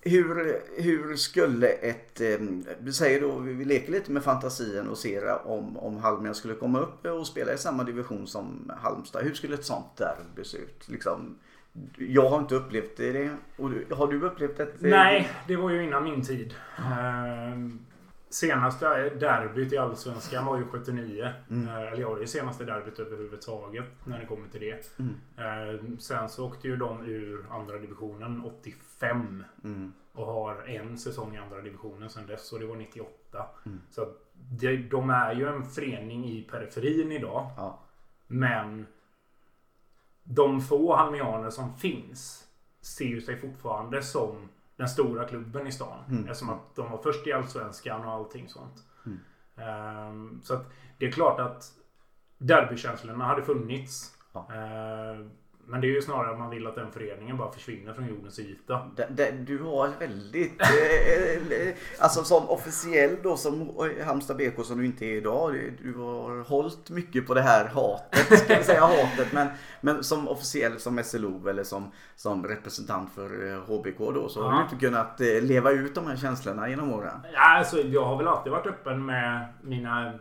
[0.00, 2.20] hur, hur skulle ett,
[2.78, 6.54] vi säger då, vi vi leker lite med fantasien och ser om, om Halmia skulle
[6.54, 9.22] komma upp och spela i samma division som Halmstad.
[9.22, 10.88] Hur skulle ett sånt derby se ut?
[10.88, 11.38] Liksom,
[11.98, 13.30] jag har inte upplevt det.
[13.56, 16.54] Och har du upplevt eh, Nej, det var ju innan min tid.
[16.78, 17.86] Ehm,
[18.28, 21.32] senaste derbyt i Allsvenskan var ju 79.
[21.50, 21.68] Mm.
[21.68, 24.98] Eh, eller ja, det senaste derbyt överhuvudtaget när det kommer till det.
[24.98, 25.14] Mm.
[25.36, 29.44] Ehm, sen så åkte ju de ur andra divisionen 85.
[29.64, 29.92] Mm.
[30.12, 32.52] Och har en säsong i andra divisionen sen dess.
[32.52, 33.46] Och det var 98.
[33.66, 33.80] Mm.
[33.90, 37.50] Så det, de är ju en förening i periferin idag.
[37.56, 37.80] Ja.
[38.26, 38.86] Men
[40.24, 42.48] de få halmianer som finns
[42.80, 45.98] ser ju sig fortfarande som den stora klubben i stan.
[46.08, 46.24] Mm.
[46.24, 48.82] Eftersom att de var först i Allsvenskan och allting sånt.
[49.06, 49.18] Mm.
[49.56, 51.72] Ehm, så att det är klart att
[52.38, 54.18] derbykänslorna hade funnits.
[54.32, 54.52] Ja.
[54.52, 55.30] Ehm,
[55.66, 58.38] men det är ju snarare att man vill att den föreningen bara försvinner från jordens
[58.38, 58.90] yta.
[58.96, 63.70] Det, det, du har väldigt, eh, eh, alltså som officiell då som
[64.06, 65.72] Halmstad BK som du inte är idag.
[65.82, 69.32] Du har hållit mycket på det här hatet, ska vi säga hatet.
[69.32, 69.48] Men,
[69.80, 74.50] men som officiell som SLO eller som, som representant för eh, HBK då så har
[74.52, 74.56] Ja.
[74.58, 77.18] du inte kunnat eh, leva ut de här känslorna genom åren.
[77.32, 80.12] Ja, alltså, jag har väl alltid varit öppen med mina, eh,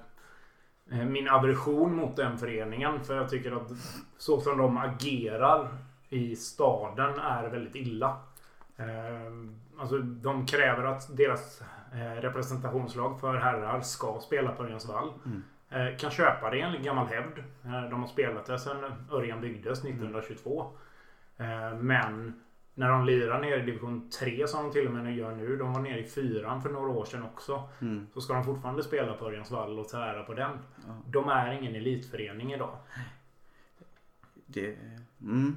[0.93, 3.03] min aversion mot den föreningen.
[3.03, 3.71] För jag tycker att
[4.17, 5.67] så som de agerar
[6.10, 8.17] i staden är väldigt illa.
[8.77, 8.86] Eh,
[9.79, 11.62] Alltså, de kräver att deras
[11.93, 15.13] eh, representationslag för herrar ska spela på Örjansvall.
[15.69, 17.38] Eh, Kan köpa det enligt gammal hävd.
[17.65, 20.65] Eh, De har spelat det sedan Örjan byggdes 1922.
[21.38, 22.42] Eh, Men
[22.75, 25.57] när de lirar nere i division 3 som de till och med gör nu.
[25.57, 27.63] De var nere i fyran för några år sedan också.
[27.81, 28.07] Mm.
[28.13, 30.51] Så ska de fortfarande spela på Örjansvall och tära på den.
[30.88, 30.93] Ja.
[31.07, 32.75] De är ingen elitförening idag.
[34.45, 34.77] Det,
[35.21, 35.55] mm.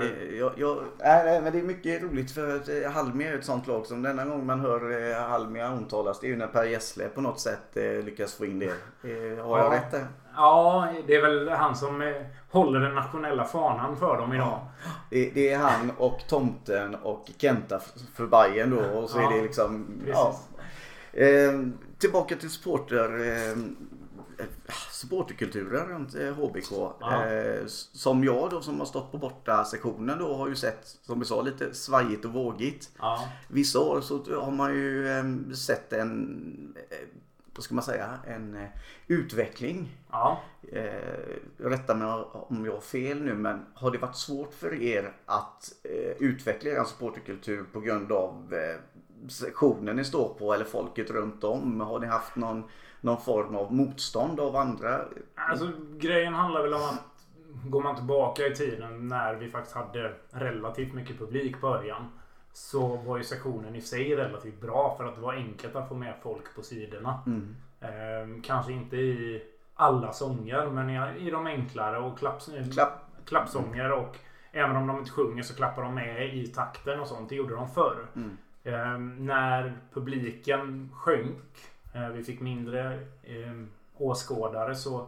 [0.00, 3.44] Det, jag, jag, nej, men det är mycket roligt för att eh, Halmia är ett
[3.44, 6.64] sånt lag som denna gång man hör eh, Halmia omtalas det är ju när Per
[6.64, 8.74] Gessle på något sätt lyckas få in det.
[9.42, 9.72] Har jag Ja.
[9.72, 10.06] rätt där?
[10.36, 12.14] Ja, det är väl han som eh,
[12.50, 14.60] håller den nationella fanan för dem idag.
[15.10, 17.80] Det, det är han och Tomten och Kenta
[18.14, 19.86] för Bayern då och så Ja, är det liksom...
[20.06, 20.34] Ja.
[21.12, 21.52] Eh,
[21.98, 23.20] tillbaka till supporter...
[23.20, 23.56] Eh,
[24.90, 26.72] supporterkulturen runt eh, HBK.
[27.00, 27.26] Ja.
[27.26, 31.18] Eh, som jag då som har stått på borta sektionen då har ju sett som
[31.20, 32.90] vi sa lite svajigt och vågigt.
[32.98, 33.28] Ja.
[33.48, 37.08] Vissa år så har man ju eh, sett en, eh,
[37.56, 38.68] vad ska man säga, en eh,
[39.06, 39.96] utveckling.
[40.10, 40.40] Ja.
[40.72, 40.90] Eh,
[41.58, 45.72] rätta mig om jag har fel nu men har det varit svårt för er att
[45.84, 48.54] eh, utveckla er supporterkultur på grund av
[49.28, 51.80] sektionen ni står på eller folket runt om?
[51.80, 52.64] Har ni haft någon,
[53.00, 55.00] någon form av motstånd av andra?
[55.34, 57.16] Alltså grejen handlar väl om att
[57.64, 62.10] går man tillbaka i tiden när vi faktiskt hade relativt mycket publik på början.
[62.56, 65.94] Så var ju sektionen i sig relativt bra för att det var enkelt att få
[65.94, 67.20] med folk på sidorna.
[67.26, 67.56] Mm.
[67.80, 69.42] Eh, kanske inte i
[69.74, 73.04] alla sånger men i, i de enklare och klapps, Klapp.
[73.24, 74.16] klappsånger och
[74.52, 77.28] även om de inte sjunger så klappar de med i takten och sånt.
[77.28, 78.06] Det gjorde de förr.
[78.16, 78.36] Mm.
[78.64, 81.42] Eh, när publiken sjönk,
[81.94, 83.62] eh, vi fick mindre eh,
[83.96, 85.06] åskådare så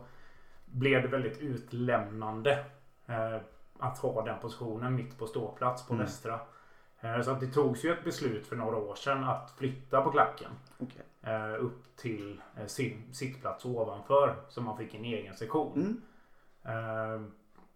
[0.67, 2.65] blev det väldigt utlämnande
[3.07, 3.37] eh,
[3.79, 6.07] att ha den positionen mitt på ståplats på Mm.
[6.07, 6.41] Västra.
[7.01, 10.11] Eh, så att det togs ju ett beslut för några år sedan att flytta på
[10.11, 11.03] klacken Okej.
[11.23, 16.03] eh, upp till eh, sin sittplats ovanför så man fick en egen sektion.
[16.65, 17.33] Mm.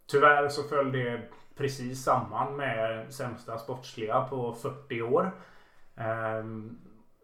[0.07, 1.23] Tyvärr så föll det
[1.57, 5.33] precis samman med sämsta sportsliga på 40 år.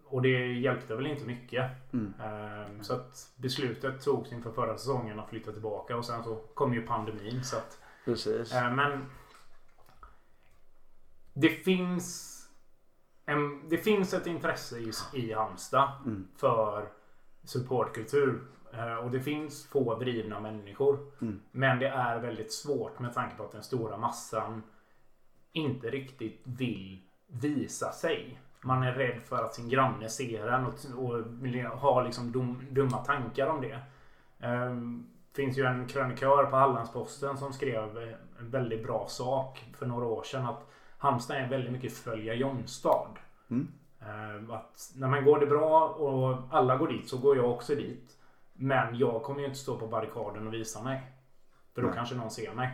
[0.04, 1.92] Och det hjälpte väl inte mycket.
[1.92, 2.14] Mm.
[2.82, 6.86] Så att beslutet togs inför förra säsongen att flytta tillbaka och sen så kom ju
[6.86, 7.44] pandemin.
[7.44, 8.52] Så att, Precis.
[8.52, 9.06] men
[11.40, 12.34] det finns
[13.26, 16.28] en, det finns ett intresse i, i Halmstad Mm.
[16.36, 16.88] för
[17.44, 18.40] supportkultur.
[18.72, 20.98] Eh, Och det finns få drivna människor.
[21.20, 21.40] Mm.
[21.50, 24.62] Men det är väldigt svårt med tanke på att den stora massan
[25.52, 28.40] inte riktigt vill visa sig.
[28.60, 32.66] Man är rädd för att sin granne ser en och, och vill ha liksom dum,
[32.70, 33.80] dumma tankar om det.
[34.48, 37.98] Um, finns ju en krönikör på Hallandsposten som skrev
[38.40, 40.46] en väldigt bra sak för några år sedan.
[40.46, 43.18] Att Halmstad är väldigt mycket följa John-stad.
[43.50, 43.68] Mm.
[44.00, 47.74] Eh, Att när man går det bra och alla går dit så går jag också
[47.74, 48.16] dit.
[48.52, 51.12] Men jag kommer ju inte stå på barrikaden och visa mig.
[51.74, 51.96] För då Nej.
[51.96, 52.70] kanske någon ser mig.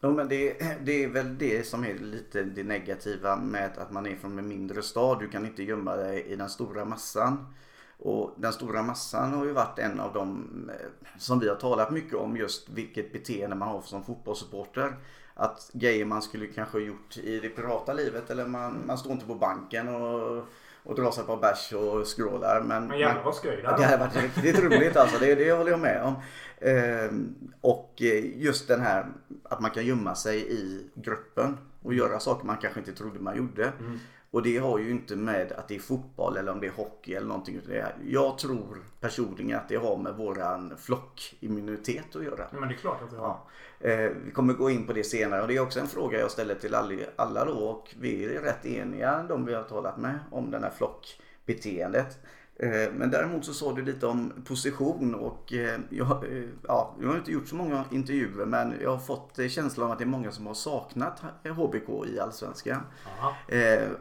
[0.00, 4.06] Jo, men det, det är väl det som är lite det negativa med att man
[4.06, 5.18] är från en mindre stad.
[5.18, 7.54] Du kan inte gömma dig i den stora massan.
[7.98, 10.86] Och den stora massan har ju varit en av de eh,
[11.18, 14.94] som vi har talat mycket om just vilket beteende man har som fotbollssupporter.
[15.34, 19.12] Att grejer man skulle kanske ha gjort i det privata livet eller man, man står
[19.12, 20.44] inte på banken och,
[20.84, 22.60] och drar sig på bärs och scrollar.
[22.60, 24.14] Men, Men jävlar vad skoj det Ja, hade varit.
[24.14, 25.18] varit riktigt roligt alltså.
[25.18, 26.14] Det, det håller jag med om.
[26.60, 29.06] Ehm, och eh, just den här
[29.44, 33.36] att man kan gömma sig i gruppen och göra saker man kanske inte trodde man
[33.36, 33.72] gjorde.
[33.80, 33.98] Mm.
[34.32, 37.14] Och det har ju inte med att det är fotboll eller om det är hockey
[37.14, 37.60] eller någonting.
[38.04, 42.46] Jag tror personligen att det har med våran flockimmunitet att göra.
[42.52, 43.36] Men det är klart att det har.
[43.78, 43.88] Ja.
[43.88, 46.30] Eh, vi kommer gå in på det senare och det är också en fråga jag
[46.30, 50.18] ställer till alla, alla då och vi är rätt eniga de vi har talat med
[50.30, 52.18] om den här flockbeteendet.
[52.62, 57.08] Eh, men däremot så sa du lite om position och eh, jag, eh, ja, jag
[57.08, 60.06] har inte gjort så många intervjuer men jag har fått känslan av att det är
[60.06, 62.80] många som har saknat HBK i Allsvenskan.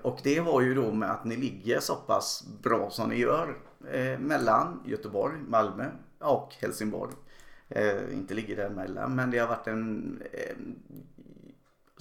[0.01, 3.57] Och det har ju då med att ni ligger så pass bra som ni gör
[4.19, 5.85] mellan Göteborg, Malmö
[6.19, 7.13] och Helsingborg.
[8.11, 10.19] Inte ligger däremellan men det har varit en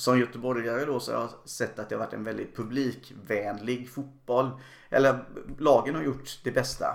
[0.01, 4.51] som göteborgare då så har jag sett att det har varit en väldigt publikvänlig fotboll.
[4.91, 5.25] Eller
[5.59, 6.87] lagen har gjort det bästa.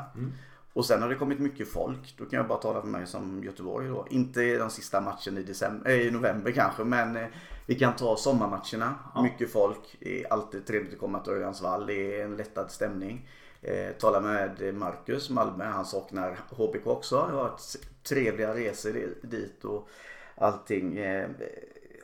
[0.73, 2.15] Och sen har det kommit mycket folk.
[2.17, 4.07] Då kan jag bara tala för mig som Göteborg då.
[4.09, 7.27] Inte den sista matchen i, december, eh, i november kanske men eh,
[7.65, 8.95] vi kan ta sommarmatcherna.
[9.23, 9.97] Mycket folk.
[9.99, 11.85] Är alltid trevligt att komma till Örjansvall.
[11.85, 13.29] Det är en lättad stämning.
[13.61, 15.65] Eh, tala med Marcus Malmö.
[15.65, 17.15] Han saknar HBK också.
[17.15, 19.89] Det har varit trevliga resor di- dit och
[20.35, 20.97] allting.
[20.97, 21.29] Eh,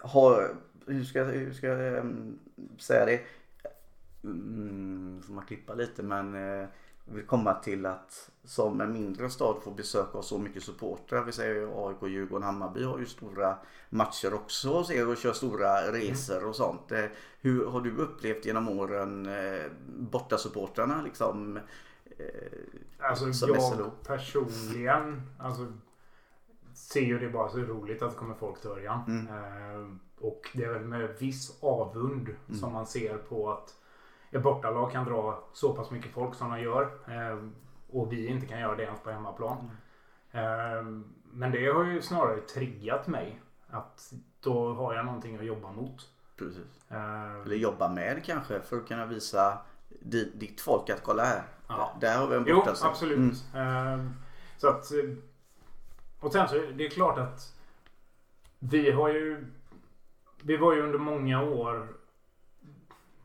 [0.03, 0.55] har,
[0.87, 2.03] hur ska, hur ska jag eh,
[2.77, 3.21] säga det?
[4.23, 6.67] Mm, får man klippa lite men eh,
[7.05, 11.23] vill komma till att som en mindre stad få besök av så mycket supportrar.
[11.23, 13.57] Vi säger AIK, Djurgården, Hammarby har ju stora
[13.89, 16.91] matcher också hos er och kör stora resor och sånt.
[16.91, 17.05] Eh,
[17.41, 19.65] Hur har du upplevt genom åren eh,
[19.99, 21.57] bortasupportrarna liksom?
[22.17, 22.23] Eh,
[22.99, 23.91] Alltså Som jag SLO.
[24.07, 25.73] personligen alltså,
[26.73, 28.99] ser ju det bara så roligt att det kommer folk till Örjan.
[29.07, 29.99] Mm.
[30.21, 32.59] Och det är väl med viss avund Mm.
[32.59, 33.75] som man ser på att
[34.31, 36.81] ett bortalag kan dra så pass mycket folk som de gör.
[37.07, 37.47] Eh,
[37.89, 39.71] och vi inte kan göra det ens på hemmaplan.
[40.31, 40.83] Eh,
[41.33, 43.41] men det har ju snarare triggat mig.
[43.69, 46.09] Att då har jag någonting att jobba mot.
[46.37, 46.65] precis.
[46.89, 49.57] Eh, Eller jobba med kanske för att kunna visa
[49.99, 51.43] di- ditt folk att kolla här.
[51.67, 51.91] Ja.
[52.01, 52.87] Där har vi en Jo, bortastad.
[52.87, 53.43] absolut.
[53.53, 53.67] Mm.
[53.67, 54.13] Ehm,
[54.57, 54.91] så att...
[54.91, 55.09] eh,
[56.19, 57.53] Och sen så är det klart att
[58.59, 59.45] vi har ju...
[60.43, 61.87] Vi var ju under många år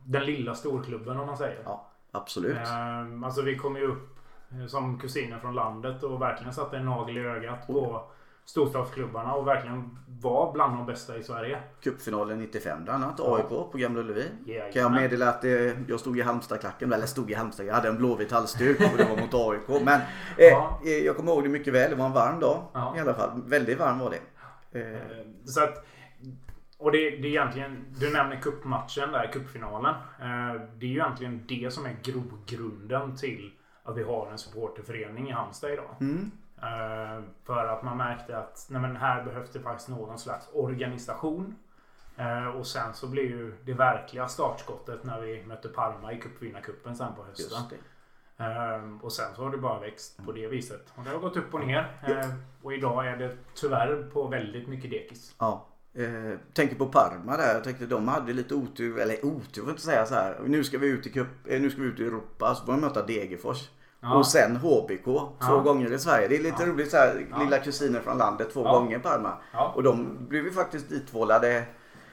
[0.05, 1.61] den lilla storklubben om man säger.
[1.65, 2.57] Ja, absolut.
[2.67, 4.17] Ehm, alltså vi kom ju upp
[4.51, 8.03] eh, som kusiner från landet och verkligen satte en nagel i ögat på
[8.45, 11.59] storstadsklubbarna och verkligen var bland de bästa i Sverige.
[11.81, 13.15] Cupfinalen 95 bland annat.
[13.19, 13.35] Ja.
[13.37, 14.25] AIK på Gamla Ullevi.
[14.45, 14.71] Jajamän.
[14.73, 15.51] Kan jag meddela att eh,
[15.89, 16.93] jag stod i Halmstadklacken.
[16.93, 17.65] Eller stod i Halmstad.
[17.65, 19.83] Jag hade en blåvit halsduk och det var mot AIK.
[19.85, 20.05] Men eh,
[20.37, 20.79] Ja.
[20.85, 21.89] eh, jag kommer ihåg det mycket väl.
[21.89, 22.93] Det var en varm dag Ja.
[22.97, 23.29] i alla fall.
[23.45, 24.17] Väldigt varm var det.
[24.17, 24.21] Eh,
[24.71, 24.97] Eh,
[25.45, 25.85] Så att,
[26.77, 29.95] och det, det är egentligen, du nämner kuppmatchen där, kuppfinalen.
[30.19, 33.51] Eh, Det är ju egentligen det som är grogrunden till
[33.83, 35.95] att vi har en supporterförening i Halmstad idag.
[35.99, 36.31] mm.
[36.61, 41.55] Eh, För att man märkte att nej här behövs det faktiskt någon slags organisation.
[42.17, 46.95] Eh, Och sen så blev ju det verkliga startskottet när vi mötte Parma i cupvinnarcupen
[46.95, 47.57] sen på hösten.
[49.01, 50.93] Och sen så har det bara växt på det viset.
[50.95, 51.87] Och det har gått upp och ner.
[52.61, 55.35] Och idag är det tyvärr på väldigt mycket dekis.
[55.39, 55.65] Ja.
[55.97, 57.53] Eh, tänker på Parma där.
[57.53, 58.99] Jag tänkte de hade lite otur.
[58.99, 60.39] Eller otur får jag inte säga så här.
[60.45, 62.55] Nu ska vi ut i, cup, eh, nu ska vi ut i Europa.
[62.55, 63.69] Så får de möta Degerfors.
[64.01, 64.15] Ja.
[64.15, 65.57] Och sen HBK två Ja.
[65.57, 66.27] gånger i Sverige.
[66.27, 66.69] Det är lite Ja.
[66.69, 67.25] roligt så här.
[67.39, 69.31] Lilla kusiner från landet två gånger Parma.
[69.75, 71.63] Och de blev ju faktiskt ditvålade.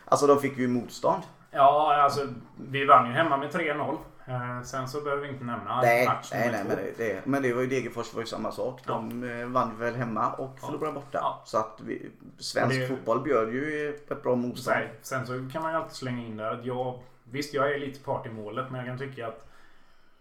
[0.04, 1.22] Alltså de fick ju motstånd.
[1.50, 2.28] Ja, alltså
[2.70, 3.98] vi vann ju hemma med 3-0.
[4.26, 7.42] Ehm, sen så behöver vi inte nämna Nej, match nej, nej men, det, det, men
[7.42, 8.80] det var ju Degerfors var ju samma sak.
[8.86, 10.66] De eh, vann väl hemma och Ja.
[10.66, 11.18] förlorade borta.
[11.22, 11.42] Ja.
[11.44, 14.76] Så att vi, svensk det- fotboll bjöd ju ett bra motstånd.
[14.76, 16.98] Nej, sen så kan man ju alltid slänga in där att jag...
[17.24, 19.46] Visst, jag är lite part i målet, men jag kan tycka att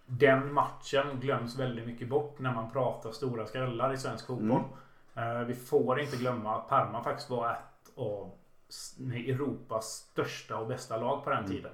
[0.06, 4.64] den matchen glöms väldigt mycket bort när man pratar stora skrällar i svensk fotboll.
[5.16, 5.38] Mm.
[5.42, 8.32] Eh, Vi får inte glömma att Parma faktiskt var ett av
[9.16, 11.44] Europas största och bästa lag på Mm.
[11.44, 11.72] den tiden.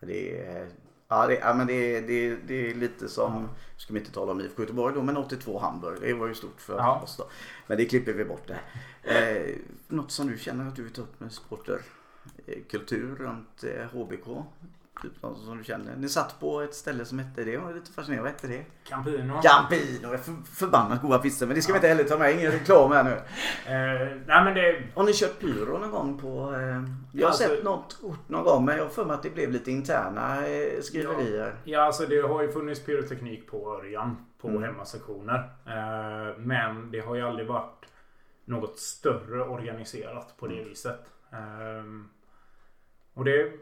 [0.00, 0.68] Det är,
[1.08, 4.32] ja, det, ja, men det, är- det, det är lite som, ska vi inte tala
[4.32, 5.98] om IFK Göteborg då, men 82 Hamburg.
[6.00, 7.00] Det var ju stort för Ja.
[7.02, 7.24] oss då.
[7.66, 8.60] Men det klipper vi bort det.
[9.02, 9.56] Eh,
[9.88, 11.80] något som du känner att du vill ta upp med sporter?
[12.46, 14.26] Eh, kultur runt eh, HBK?
[15.02, 15.96] Typ någon som du känner.
[15.96, 17.56] Ni satt på ett ställe som hette det.
[17.56, 18.22] Var lite fascinerad.
[18.22, 18.64] Vad hette det?
[18.84, 19.40] Campino.
[19.42, 20.08] Campino.
[20.18, 21.46] För, förbannat goda pizzor.
[21.46, 22.34] Men det ska vi inte heller ta med.
[22.34, 23.10] Ingen reklam här nu.
[23.10, 24.82] Eh, nej men det...
[24.94, 26.54] Har ni kört pyro någon gång på...
[26.54, 26.60] Eh,
[27.12, 29.30] jag har Alltså- sett något kort någon gång men jag har för mig att det
[29.30, 31.54] blev lite interna eh, skriverier.
[31.64, 34.16] Ja, alltså det har ju funnits pyroteknik på Örjan.
[34.40, 34.62] På Mm.
[34.62, 35.50] hemmasektioner.
[36.38, 37.84] Men det har ju aldrig varit
[38.44, 40.68] något större organiserat på det Mm.
[40.68, 41.00] viset.
[43.14, 43.52] Och det,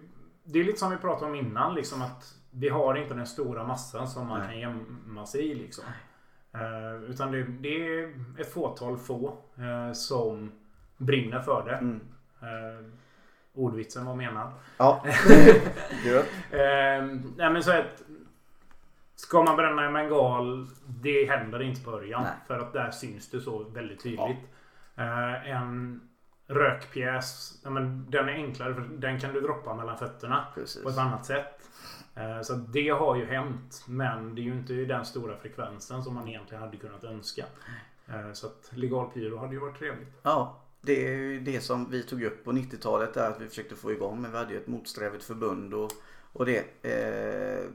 [0.44, 1.74] det är lite som vi pratade om innan.
[1.74, 4.48] Liksom att vi har inte den stora massan som man Nej.
[4.48, 5.54] kan gömma sig i.
[5.54, 5.84] Liksom.
[6.52, 10.52] Eh, utan det, det är ett fåtal få eh, som
[10.96, 11.76] brinner för det.
[11.76, 12.00] Mm.
[12.40, 12.86] Eh,
[13.54, 14.52] ordvitsen var menad.
[14.76, 15.04] Ja.
[16.04, 16.26] Gött.
[16.50, 17.04] Eh,
[17.36, 18.02] nej men så att
[19.14, 22.22] Ska man bränna en bengal Det händer inte på början.
[22.22, 22.32] Nej.
[22.46, 24.38] För att där syns det så väldigt tydligt.
[24.96, 26.00] Eh, en
[26.54, 27.60] rökpjäs.
[27.64, 30.46] Ja, men den är enklare för den kan du droppa mellan fötterna.
[30.54, 30.82] Precis.
[30.82, 31.68] På ett annat sätt.
[32.14, 33.84] Eh, så det har ju hänt.
[33.88, 37.44] Men det är ju inte den stora frekvensen som man egentligen hade kunnat önska.
[38.08, 40.20] Eh, så att legal pyro hade ju varit trevligt.
[40.22, 43.76] Ja, det är ju det som vi tog upp på 90-talet där att vi försökte
[43.76, 45.90] få igång men vi hade ju ett motsträvigt förbund och,
[46.32, 46.64] och det.
[46.82, 47.68] Eh,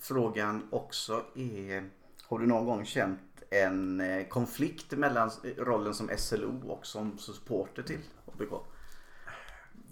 [0.00, 1.84] frågan också är
[2.26, 3.20] Har du någon gång känt
[3.52, 8.66] en eh, konflikt mellan rollen som SLO och som supporter till ABK?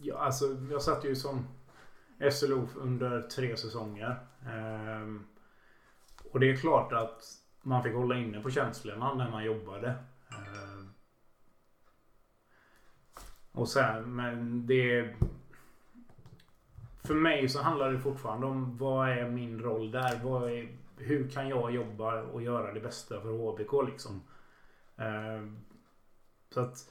[0.02, 1.46] Ja, alltså, jag satt ju som
[2.32, 4.16] SLO under tre säsonger.
[4.46, 5.26] Ehm,
[6.30, 7.22] och det är klart att
[7.62, 9.94] man fick hålla inne på känslorna när man jobbade.
[10.30, 10.92] Ehm,
[13.52, 15.14] och sen, men det...
[17.04, 20.20] För mig så handlar det fortfarande om vad är min roll där?
[20.24, 20.68] Vad är,
[21.00, 24.22] hur kan jag jobba och göra det bästa för HBK liksom?
[24.96, 25.58] Ehm,
[26.50, 26.90] så att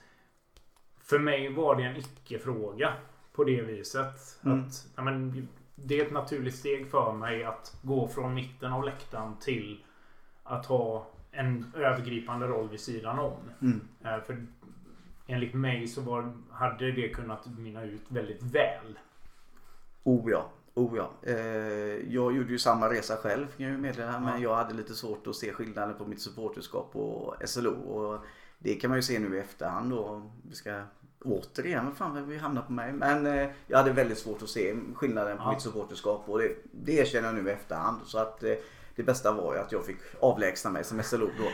[0.99, 2.93] för mig var det en icke-fråga
[3.33, 4.39] på det viset.
[4.45, 4.59] Mm.
[4.59, 8.83] Att, ja, men, det är ett naturligt steg för mig att gå från mitten av
[8.83, 9.83] läktaren till
[10.43, 13.37] att ha en övergripande roll vid sidan om.
[13.61, 13.87] Mm.
[14.03, 14.45] Eh, För
[15.27, 18.99] enligt mig så var, hade det kunnat mynna ut väldigt väl.
[20.03, 21.09] Oh ja, oh ja.
[21.23, 21.35] Eh,
[22.13, 24.19] jag gjorde ju samma resa själv kan jag ju meddela Ja.
[24.19, 27.71] men jag hade lite svårt att se skillnaden på mitt supporterskap och SLO.
[27.73, 28.19] Och
[28.59, 30.29] det kan man ju se nu i efterhand då.
[30.49, 30.81] Vi ska
[31.25, 32.93] återigen, vad fan vi hamnar på mig.
[32.93, 35.51] Men eh, jag hade väldigt svårt att se skillnaden på Ja.
[35.51, 37.97] mitt supporterskap och det, det erkänner jag nu i efterhand.
[38.05, 38.53] Så att eh,
[38.99, 41.51] det bästa var ju att jag fick avlägsna mig som SLO då.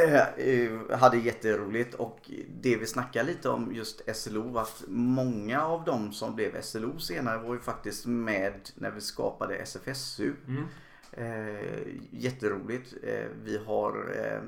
[0.00, 2.30] Eh, eh, hade jätteroligt och
[2.62, 7.38] det vi snackar lite om just SLO att många av dem som blev SLO senare
[7.38, 10.32] var ju faktiskt med när vi skapade SFSU.
[10.48, 10.64] Mm.
[11.18, 12.94] Eh, jätteroligt.
[13.02, 14.40] Eh, vi har eh,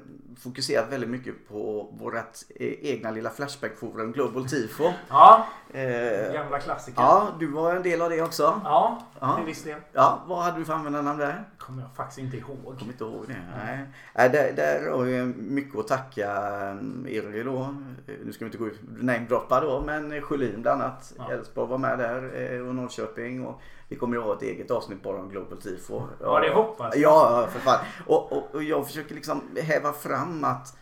[0.42, 4.92] fokuserat väldigt mycket på vårt eh, egna lilla Flashback-forum Global Tifo.
[5.08, 7.02] Ja, Eh, gamla klassiker.
[7.02, 8.60] ja, du var en del av det också.
[8.64, 9.36] Ja, Ja.
[9.36, 9.80] till viss del.
[9.92, 11.44] Ja, vad hade du för användarnamn där?
[11.58, 12.78] Kommer jag faktiskt inte ihåg.
[12.78, 13.36] Kommer inte ihåg det.
[13.66, 13.78] Nej.
[14.14, 16.26] Nej, där, där har vi mycket att tacka
[17.06, 17.74] eh, er då.
[18.24, 21.12] Nu ska vi inte gå ut namedroppa då men Sjölin bland annat.
[21.18, 21.32] Ja.
[21.32, 23.46] Elfsborg var med där och Norrköping.
[23.46, 26.02] Och vi kommer ju ha ett eget avsnitt bara om Global Tifo.
[26.20, 26.96] Ja, det hoppas.
[26.96, 27.84] Ja, för fan.
[28.06, 30.76] Och, och, och jag försöker liksom häva fram att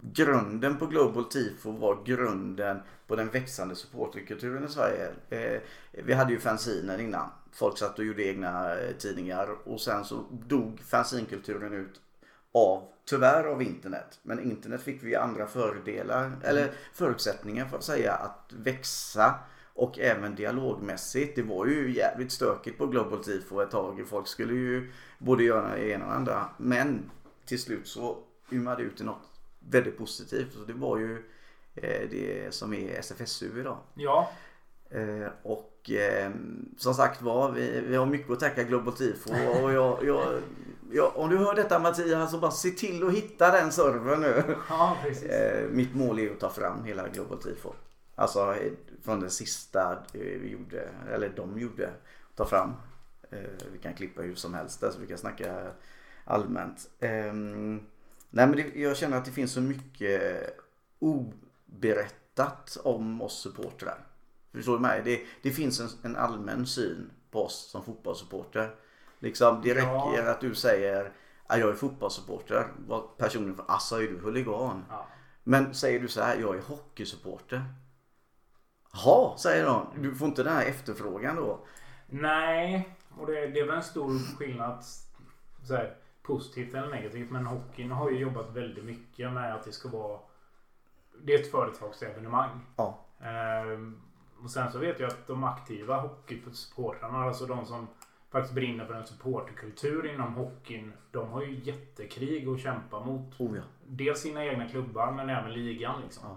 [0.00, 5.08] grunden på Global Tifo var grunden på den växande supporterkulturen i Sverige.
[5.30, 5.60] Eh,
[5.92, 7.28] vi hade ju fanziner innan.
[7.52, 12.00] Folk satt och gjorde egna eh, tidningar och sen så dog fanzinkulturen ut
[12.52, 14.18] av, tyvärr av internet.
[14.22, 19.34] Men internet fick vi andra fördelar, eller förutsättningar för att säga att växa
[19.78, 21.36] och även dialogmässigt.
[21.36, 24.04] Det var ju jävligt stökigt på Global Tifo ett tag.
[24.08, 26.48] Folk skulle ju både göra det ena och det andra.
[26.56, 27.10] Men
[27.46, 28.18] till slut så
[28.52, 30.56] ymmade ut i något väldigt positivt.
[30.56, 31.12] Och det var ju
[31.74, 33.78] eh, det som är SFSU idag.
[33.94, 34.30] Ja,
[34.90, 36.30] Eh, och eh,
[36.76, 39.30] som sagt var, vi, vi har mycket att tacka Global Tifo.
[39.62, 40.40] Och jag, jag,
[40.90, 44.56] jag, om du hör detta Mattias, så bara se till att hitta den servern nu.
[44.68, 45.30] ja precis.
[45.70, 47.72] Mitt mål är att ta fram hela Global Tifo.
[48.18, 48.54] Alltså
[49.02, 51.90] från den sista eh, vi gjorde, eller de gjorde,
[52.34, 52.74] ta fram.
[53.30, 53.38] Eh,
[53.72, 55.70] vi kan klippa hur som helst där så vi kan snacka
[56.24, 56.90] allmänt.
[57.00, 57.80] Ehm,
[58.30, 60.50] nej men det, jag känner att det finns så mycket
[60.98, 64.06] oberättat om oss supportrar.
[64.52, 65.02] Förstår du mig?
[65.04, 68.74] Det, det finns en, en allmän syn på oss som fotbollssupporter.
[69.18, 69.74] Liksom, det Ja.
[69.74, 71.12] räcker att du säger
[71.46, 72.66] att jag är fotbollssupporter.
[73.16, 74.84] Personen från Assa är du huligan.
[74.90, 75.06] Ja.
[75.44, 77.62] Men säger du så här, jag är hockeysupporter.
[78.92, 79.86] Jaha, säger de.
[79.96, 81.58] Du får inte den här efterfrågan då.
[82.06, 84.84] Nej, och det, det är väl en stor skillnad.
[85.62, 87.30] Så här, positivt eller negativt.
[87.30, 90.18] Men hockeyn har ju jobbat väldigt mycket med att det ska vara...
[91.22, 92.60] Det är ett företagsevenemang.
[92.76, 92.98] Ja.
[93.20, 94.00] Ehm,
[94.42, 97.88] och sen så vet jag att de aktiva hockeysupportrarna, alltså de som
[98.30, 100.92] faktiskt brinner för en supporterkultur inom hockeyn.
[101.10, 103.40] De har ju jättekrig att kämpa mot.
[103.40, 103.62] Oh ja.
[103.86, 106.00] Dels sina egna klubbar men även ligan.
[106.00, 106.28] Liksom.
[106.28, 106.36] Ja.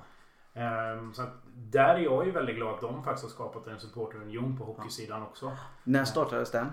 [0.53, 1.23] Ehm, så
[1.55, 5.21] där är jag ju väldigt glad att de faktiskt har skapat en supporterunion på hockeysidan
[5.23, 5.51] också.
[5.83, 6.67] När startades den?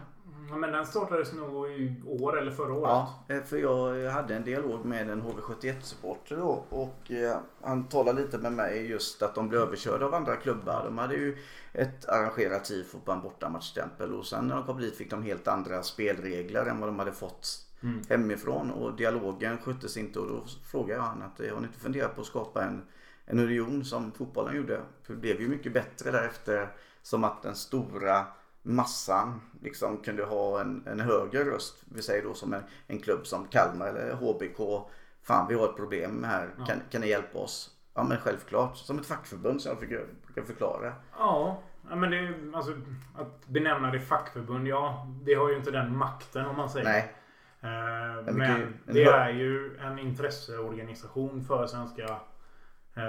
[0.50, 2.90] Men den startades nog i år eller förra året.
[2.90, 8.20] Ja, eh, för jag hade en dialog med en HV71-supporter då och eh, han talade
[8.22, 10.82] lite med mig just att de blev överkörda av andra klubbar.
[10.84, 11.38] De hade ju
[11.72, 15.48] ett arrangerat tifo på en bortamatchstämpel och sen när de kom dit fick de helt
[15.48, 18.00] andra spelregler än vad de hade fått Mm.
[18.08, 21.78] hemifrån och dialogen sköttes inte och då frågade jag han att eh, har ni inte
[21.78, 22.82] funderat på att skapa en,
[23.30, 24.80] en union som fotbollen gjorde?
[25.06, 26.68] Det blev ju mycket bättre därefter
[27.02, 28.26] som att den stora
[28.62, 31.82] massan liksom kunde ha en, en högre röst.
[31.94, 34.90] Vi säger då som en, en klubb som Kalmar eller HBK.
[35.22, 36.64] Fan vi har ett problem här, Ja.
[36.64, 37.70] kan, kan ni hjälpa oss?
[37.94, 40.92] Ja men självklart, som ett fackförbund som jag brukar, förklara.
[41.18, 42.72] Ja, ja, men det alltså
[43.16, 44.68] att benämna det fackförbund.
[44.68, 46.84] Ja, det har ju inte den makten om man säger.
[46.84, 47.14] Nej,
[47.60, 52.16] Eh, men en det är ju en intresseorganisation för svenska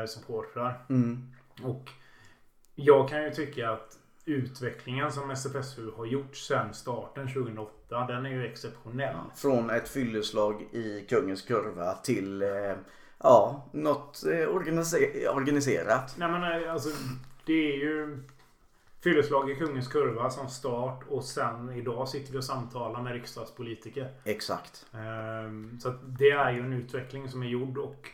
[0.08, 0.86] supportrar.
[0.90, 1.32] mm.
[1.64, 1.90] Och
[2.76, 8.30] jag kan ju tycka att utvecklingen som SFSU har gjort sedan starten 2008, den är
[8.30, 9.16] ju exceptionell.
[9.36, 12.50] från ett fylleslag i Kungens Kurva till eh,
[13.20, 16.16] ja, något eh, organise- organiserat.
[16.18, 16.90] Nej men eh, alltså,
[17.46, 18.24] det är ju
[19.04, 24.10] fylleslag i Kungens Kurva som start och sen idag sitter vi och samtalar med riksdagspolitiker.
[24.24, 24.86] Exakt.
[24.94, 28.08] Ehm, Så det är ju en utveckling som är gjord och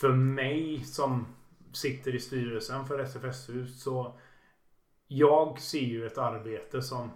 [0.00, 1.26] för mig som
[1.72, 4.18] sitter i styrelsen för SFSU så
[5.08, 7.10] jag ser ju ett arbete som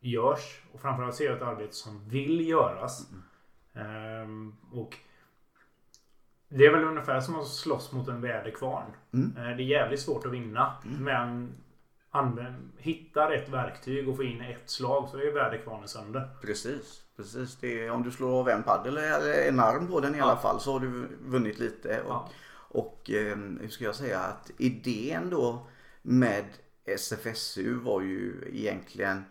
[0.00, 3.10] görs och framförallt ser jag ett arbete som vill göras.
[3.74, 4.96] Ehm, och
[6.48, 8.92] det är väl ungefär som att slåss mot en väderkvarn.
[9.12, 9.36] Mm.
[9.36, 11.54] Eh, Det är jävligt svårt att vinna men
[12.14, 16.28] använd, hitta rätt verktyg och få in ett slag så är väderkvarnen sönder.
[16.42, 17.02] Precis.
[17.16, 17.62] Precis.
[17.62, 20.24] Är, om du slår av en paddel eller en arm på den i Ja.
[20.24, 22.00] alla fall så har du vunnit lite.
[22.02, 22.28] Och, Ja.
[22.54, 25.66] och eh, hur ska jag säga att idén då
[26.02, 26.44] med
[26.84, 29.24] SFSU var ju egentligen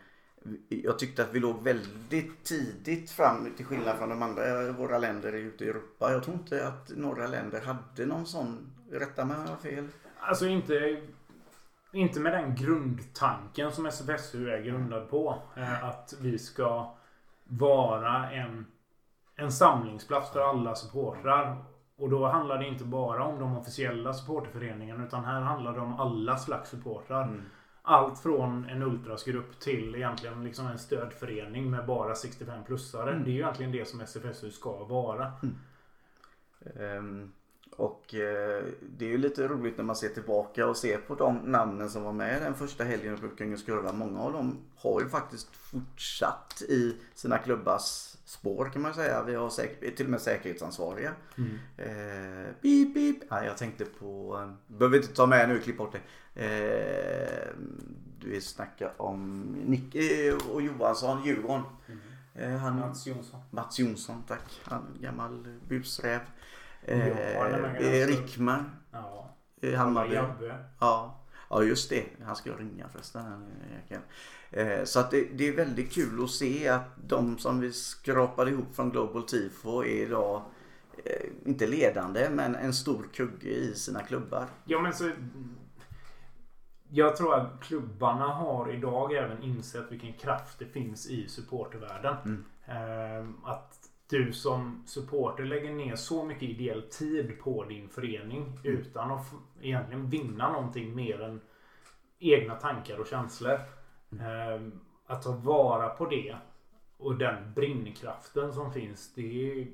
[0.69, 5.33] jag tyckte att vi låg väldigt tidigt fram till skillnad från de andra våra länder
[5.33, 6.11] ute i Europa.
[6.11, 9.87] Jag tror inte att några länder hade någon sån, rätta mig om jag har fel.
[10.19, 11.01] Alltså inte,
[11.93, 15.37] inte med den grundtanken som SFSU är grundad på.
[15.55, 16.95] Eh, att vi ska
[17.43, 18.65] vara en,
[19.35, 21.63] en samlingsplats för alla supportrar.
[21.97, 25.99] Och då handlar det inte bara om de officiella supporterföreningarna utan här handlar det om
[25.99, 27.41] alla slags supportrar.
[27.81, 33.23] Allt från en ultrasgrupp till egentligen liksom en stödförening med bara 65-plussare.
[33.23, 35.31] Det är ju egentligen det som SFSU ska vara.
[36.79, 37.31] Ehm,
[37.75, 38.63] och eh,
[38.97, 42.03] det är ju lite roligt när man ser tillbaka och ser på de namnen som
[42.03, 43.91] var med den första helgen på Kungens Kurva.
[43.91, 49.23] Många av dem har ju faktiskt fortsatt i sina klubbars spår kan man säga.
[49.23, 51.13] Vi har säk- till och med säkerhetsansvariga.
[51.77, 53.17] Eh, beep, beep.
[53.29, 56.01] Ja, jag tänkte på, eh, behöver inte ta med nu, klipp bort det.
[56.45, 57.47] Eh,
[58.25, 61.63] vi snackar om Nick eh, och Johansson, Djurgården.
[62.35, 63.39] Eh, han, Mats Jonsson.
[63.49, 64.61] Mats Jonsson, tack.
[64.63, 66.19] Han gammal busräv.
[66.85, 68.71] Eh, eh, Rickman.
[68.91, 69.35] Ja.
[69.61, 70.15] Eh, Hammarby.
[70.79, 71.15] Ja.
[71.49, 72.05] ja, just det.
[72.25, 73.47] Han ska ringa förresten.
[74.51, 78.51] Eh, så att det, det är väldigt kul att se att de som vi skrapade
[78.51, 80.41] ihop från Global Tifo är idag
[81.05, 84.45] eh, inte ledande men en stor kugge i sina klubbar.
[84.65, 85.11] Ja men så...
[86.93, 92.45] Jag tror att klubbarna har idag även insett vilken kraft det finns i supportervärlden.
[92.65, 93.80] Ehm, att
[94.11, 99.25] du som supporter lägger ner så mycket ideell tid på din förening utan att
[99.61, 101.41] egentligen vinna någonting mer än
[102.19, 103.59] egna tankar och känslor.
[104.21, 106.35] Ehm, att ta vara på det
[106.97, 109.13] och den brinnkraften som finns.
[109.13, 109.67] Det är,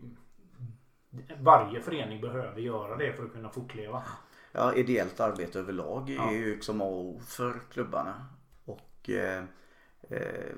[1.39, 4.03] varje förening behöver göra det för att kunna fortleva.
[4.51, 6.31] Ja, ideellt arbete överlag är Ja.
[6.33, 8.25] ju liksom A och O för klubbarna.
[8.65, 9.43] Och eh,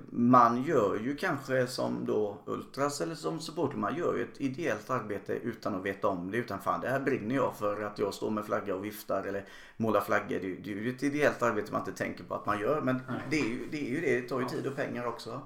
[0.10, 4.90] man gör ju kanske som då Ultras eller som supporter, man gör ju ett ideellt
[4.90, 6.38] arbete utan att veta om det.
[6.38, 9.46] Utan fan, det här brinner jag för att jag står med flagga och viftar eller
[9.78, 10.40] målar flaggor.
[10.40, 12.82] Det, det är ju ett ideellt arbete man inte tänker på att man gör.
[12.82, 15.42] Men det är, ju, det är ju det, det tar ju tid och pengar också.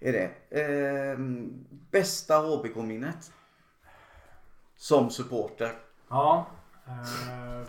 [0.00, 0.60] Är det.
[0.60, 1.18] Eh,
[1.90, 3.32] bästa HBK-minnet?
[4.76, 5.72] Som supporter.
[6.08, 6.46] Ja.
[6.86, 7.66] Eh,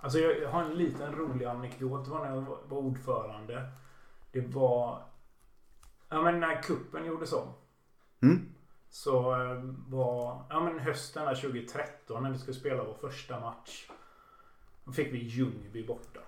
[0.00, 2.04] alltså jag har en liten rolig anekdot.
[2.04, 3.68] Det var när jag var ordförande.
[4.34, 5.02] Det var...
[6.08, 7.52] Ja men när kuppen gjordes om.
[8.22, 8.54] Mm.
[8.88, 10.46] Så eh, var...
[10.50, 13.90] Ja men hösten där 2013 när vi skulle spela vår första match.
[14.84, 16.20] Då fick vi Ljungby borta.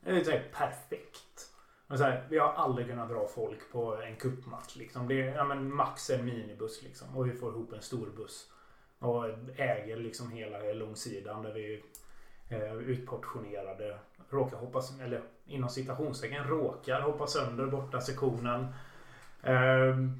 [0.00, 1.52] Det är så perfekt.
[1.86, 4.76] Men så här, vi har aldrig kunnat dra folk på en cupmatch.
[4.76, 5.08] Liksom.
[5.08, 7.16] Det är ja, men max en minibuss liksom.
[7.16, 8.52] Och vi får ihop en stor buss.
[8.98, 9.24] Och
[9.56, 11.82] äger liksom hela långsidan där vi
[12.48, 13.98] är utportionerade.
[14.30, 18.66] Råkar hoppa, eller inom citationstecken råkar hoppa sönder borta sektionen.
[19.42, 20.12] Ehm,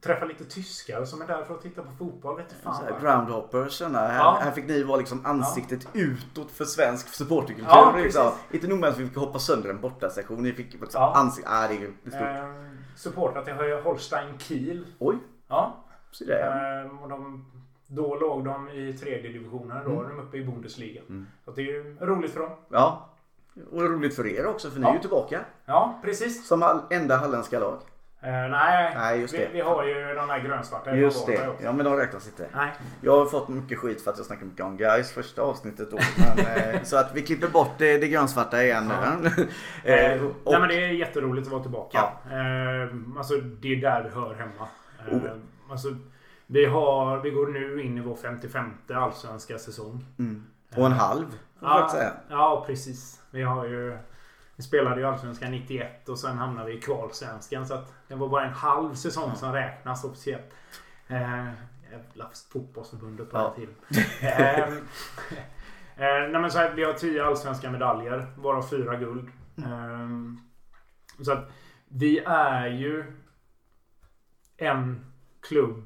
[0.00, 2.36] träffa lite tyskar som är där för att titta på fotboll.
[2.36, 3.80] Vet du Så fan här groundhoppers.
[3.82, 4.38] Här, Ja.
[4.42, 7.68] här fick ni vara liksom ansiktet utåt för svensk supporterkultur.
[7.70, 8.32] Ja, liksom.
[8.50, 10.42] Inte nog med att vi fick hoppa sönder en bortasektion.
[10.42, 11.12] Ni fick liksom Ja.
[11.16, 11.52] ansiktet.
[11.52, 12.12] Ah, det är stort.
[12.20, 13.54] Ehm, supportrat till
[13.84, 14.86] Holstein Kiel.
[14.98, 15.16] Oj,
[15.48, 15.76] Ja.
[16.10, 16.42] så det.
[16.42, 17.44] Ehm, och de,
[17.86, 19.84] då låg de i tredje divisionen.
[19.84, 19.96] Då Mm.
[19.96, 21.02] var de uppe i Bundesliga.
[21.44, 22.50] Så det är ju roligt för dem.
[22.68, 23.08] Ja.
[23.72, 24.90] Och roligt för er också för ni Ja.
[24.90, 25.40] är ju tillbaka.
[25.66, 26.46] Ja, precis.
[26.48, 27.78] Som enda halländska lag.
[28.20, 29.48] Eh, nej, Nej, just vi, det.
[29.52, 31.48] vi har ju de här grönsvarta Just det.
[31.48, 31.64] också.
[31.64, 32.46] Ja men de räknas inte.
[32.54, 32.70] Nej.
[33.00, 35.98] Jag har fått mycket skit för att jag snackar mycket om guys första avsnittet då.
[36.18, 36.38] Men,
[36.74, 38.90] eh, så att vi klipper bort det, det grönsvarta igen.
[38.90, 39.04] Eh,
[40.12, 41.98] eh, och, nej men det är jätteroligt att vara tillbaka.
[41.98, 44.68] Eh, alltså det är där vi hör hemma.
[45.08, 45.22] Eh, Oh.
[45.70, 45.88] alltså,
[46.46, 50.04] vi, har, vi går nu in i vår 55 allsvenska säsong.
[50.18, 50.46] mm,
[50.76, 51.26] och en halv
[51.60, 52.12] får Ja, säga.
[52.28, 53.20] ja, precis.
[53.36, 53.98] Vi har ju...
[54.56, 57.66] Vi spelade ju Allsvenskan 91 och sen hamnade vi i kvalsvenskan.
[57.66, 60.54] Så att det var bara en halv säsong som räknas officiellt.
[61.08, 61.46] Eh,
[61.90, 63.54] jävla fotbollsförbundet på Ja.
[63.56, 63.74] den tiden.
[64.20, 64.58] Eh,
[66.06, 69.28] eh, nej men så här, vi har 10 allsvenska medaljer, varav fyra guld.
[69.58, 70.08] Eh,
[71.24, 71.50] så att
[71.88, 73.04] vi är ju
[74.56, 75.06] en
[75.48, 75.84] klubb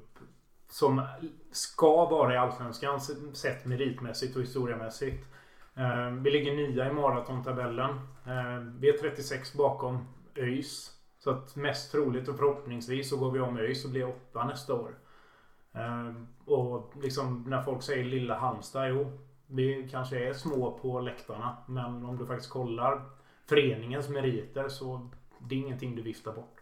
[0.69, 1.07] som
[1.53, 3.01] ska vara i Allsvenskan
[3.33, 5.27] sett meritmässigt och historiamässigt.
[5.75, 8.01] Ehm, vi ligger nia i maratontabellen.
[8.27, 10.97] Ehm, vi är 36 bakom ÖIS.
[11.19, 14.75] Så att mest troligt och förhoppningsvis så går vi om ÖIS och blir åtta nästa
[14.75, 14.95] år.
[15.73, 19.19] Ehm, och liksom när folk säger lilla Halmstad, jo.
[19.47, 21.57] Vi kanske är små på läktarna.
[21.69, 23.03] Men om du faktiskt kollar
[23.49, 26.60] föreningens meriter så det är ingenting du viftar bort.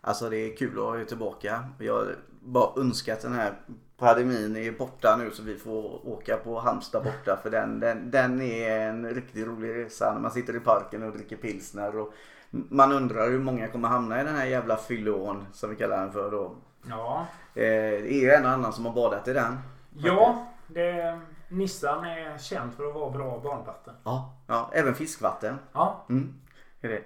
[0.00, 1.64] Alltså det är kul att ha er tillbaka.
[1.78, 2.06] Jag
[2.42, 3.52] bara önskar att den här
[3.98, 7.38] pandemin är borta nu så vi får åka på Halmstad borta.
[7.42, 11.12] För den, den, den är en riktigt rolig resa när man sitter i parken och
[11.12, 11.98] dricker pilsner.
[11.98, 12.12] Och
[12.50, 16.12] man undrar hur många kommer hamna i den här jävla fyllån som vi kallar den
[16.12, 16.54] för då.
[16.88, 17.62] Ja, Eh,
[18.02, 19.58] Det är ju en och annan som har badat i den.
[19.94, 23.94] ja det, Nissan är känd för att vara bra barnvatten.
[24.04, 24.34] Ja.
[24.46, 25.54] ja även fiskvatten.
[25.72, 26.34] Ja, Mm,
[26.80, 27.02] är det.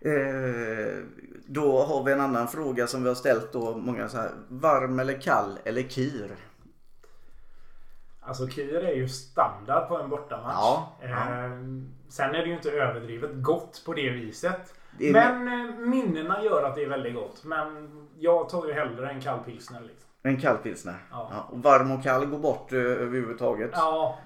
[0.00, 1.04] Eh,
[1.46, 3.76] då har vi en annan fråga som vi har ställt då.
[3.76, 4.30] Många så här.
[4.48, 6.30] Varm eller kall eller kir?
[8.20, 10.54] Alltså Kier är ju standard på en bortamatch.
[10.56, 11.08] Ja, ja.
[11.08, 11.50] Eh,
[12.08, 14.74] sen är det ju inte överdrivet gott på det viset.
[14.98, 17.44] Det är- Men eh, minnena gör att det är väldigt gott.
[17.44, 19.80] Men jag tar ju hellre en kall pilsner.
[19.80, 20.08] Liksom.
[20.22, 20.94] En kall pilsner.
[21.10, 21.28] Ja.
[21.32, 23.70] Ja, och varm och kall går bort eh, överhuvudtaget.
[23.74, 24.18] Ja,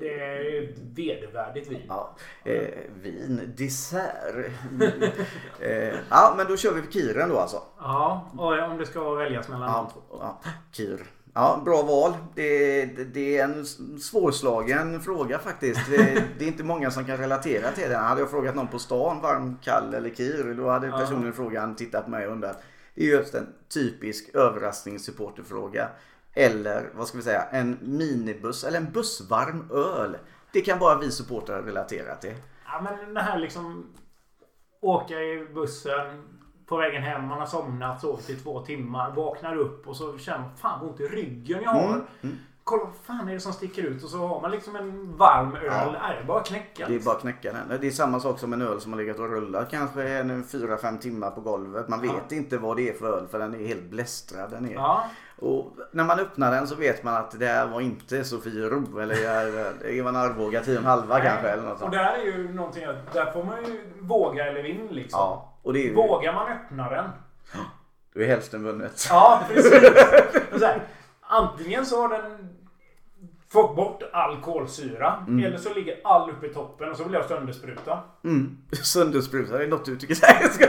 [0.00, 1.82] det är ett vedervärdigt vin.
[1.88, 2.68] Ja, eh,
[3.02, 4.46] vin, dessert.
[5.60, 7.62] eh, ja, men då kör vi på kiren då alltså.
[7.78, 10.16] Ja, och om det ska väljas mellan de Ja, två.
[10.20, 10.40] ja,
[10.72, 11.00] kir.
[11.34, 12.12] Ja, bra val.
[12.34, 13.66] Det, det, det är en
[14.00, 15.90] svårslagen fråga faktiskt.
[15.90, 18.04] Det, det är inte många som kan relatera till den.
[18.04, 21.76] Hade jag frågat någon på stan, varm, kall eller kir, då hade personen i frågan
[21.76, 22.62] tittat på mig och undrat.
[22.94, 25.88] Det är just en typisk överraskningssupporterfråga.
[26.34, 30.16] Eller vad ska vi säga, en minibuss eller en bussvarm öl.
[30.52, 32.34] Det kan bara vi supportrar relatera till.
[32.64, 33.86] Ja, men det här liksom
[34.80, 36.22] åka i bussen
[36.66, 40.38] på vägen hem, man har somnat, sovit i två timmar, vaknar upp och så känner
[40.38, 41.84] man fan vad ont i ryggen jag har.
[41.88, 42.36] Mm, mm.
[42.64, 45.54] Kolla vad fan är det som sticker ut och så har man liksom en varm
[45.56, 45.64] öl.
[45.66, 45.96] Ja.
[46.02, 46.88] Nej, det är bara att knäcka.
[46.88, 47.80] Det är bara att knäcka den.
[47.80, 50.98] Det är samma sak som en öl som har legat och rullat kanske en 4-5
[50.98, 51.88] timmar på golvet.
[51.88, 52.36] Man vet Ja.
[52.36, 54.50] inte vad det är för öl för den är helt blästrad.
[54.50, 54.74] Den är.
[54.74, 55.04] Ja,
[55.42, 59.14] Och när man öppnar den så vet man att det här var inte Sofiero eller
[59.94, 61.92] det var en Arboga 10,5 kanske eller något och sånt.
[61.92, 65.18] där är ju någonting där får man ju våga eller vinn liksom.
[65.20, 67.04] Ja, och det är ju, Vågar man öppna den?
[68.14, 69.06] då är hälften vunnet.
[69.10, 69.72] Ja, precis.
[70.52, 70.82] Och så här,
[71.20, 72.56] antingen så har den
[73.52, 75.24] fått bort all kolsyra.
[75.28, 75.44] Mm.
[75.44, 77.98] Eller så ligger all uppe i toppen och så vill jag sönderspruta.
[78.24, 78.58] Mm.
[78.82, 80.66] Söndersprutar, det är något du tycker ska-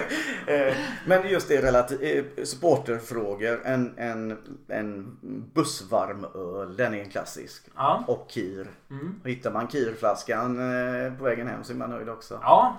[0.48, 0.76] Eh,
[1.08, 3.62] Men just det relati- eh, supporterfrågor.
[3.66, 5.18] En, en, en
[5.54, 7.64] bussvarm öl, den är en klassisk.
[7.76, 8.04] Ja.
[8.08, 8.68] Och kir.
[8.90, 9.16] Mm.
[9.26, 12.40] Hittar man kirflaskan eh, på vägen hem så är man nöjd också.
[12.42, 12.78] Ja.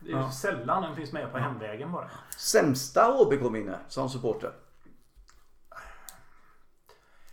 [0.00, 0.30] Det är Ja.
[0.30, 2.10] sällan den finns med på hemvägen bara.
[2.38, 4.50] Sämsta HBK-minne som supporter?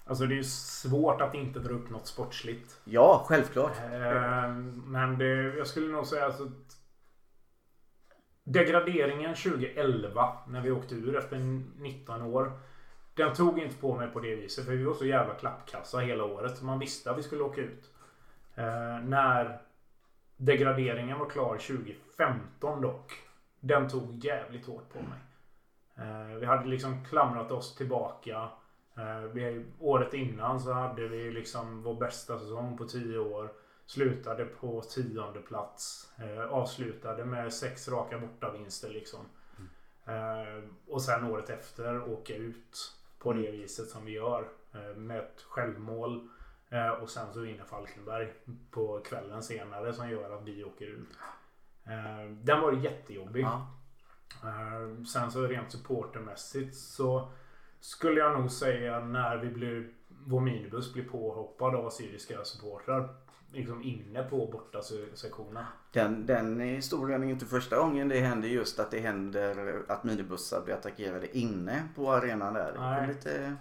[0.07, 2.79] Alltså det är ju svårt att inte dra upp något sportsligt.
[2.83, 3.77] Ja, självklart.
[3.77, 4.49] Eh,
[4.85, 6.77] Men det, jag skulle nog säga alltså att
[8.43, 11.37] Degraderingen 2011 när vi åkte ur efter
[11.79, 12.51] 19 år.
[13.13, 16.23] Den tog inte på mig på det viset för vi var så jävla klappkassa hela
[16.23, 16.57] året.
[16.57, 17.91] Så man visste att vi skulle åka ut.
[18.55, 19.61] Eh, när
[20.37, 23.13] Degraderingen var klar 2015 dock.
[23.59, 25.19] Den tog jävligt hårt på mig.
[25.95, 28.49] Eh, vi hade liksom klamrat oss tillbaka.
[28.97, 33.53] Eh, vi, året innan så hade vi liksom vår bästa säsong på 10 år.
[33.85, 36.11] Slutade på tionde plats.
[36.17, 39.19] Eh, avslutade med sex raka bortavinster liksom.
[40.05, 44.47] Eh, och sen året efter åka ut på det viset som vi gör.
[44.73, 46.29] Eh, med ett självmål.
[46.69, 48.33] Eh, och sen så vinner Falkenberg
[48.71, 51.09] på kvällen senare som gör att vi åker ut.
[51.85, 53.43] Eh, den var jättejobbig.
[54.43, 57.31] Eh, sen så rent supportermässigt så
[57.79, 59.89] skulle jag nog säga när vi blir
[60.25, 63.09] vår minibuss blir påhoppad av assyriska supportrar.
[63.53, 65.63] Liksom inne på borta se- sektionen.
[65.91, 70.61] Den, den historien är inte första gången det händer just att det händer att minibussar
[70.65, 72.75] blir attackerade inne på arenan där.
[72.79, 73.07] Nej.
[73.07, 73.55] lite,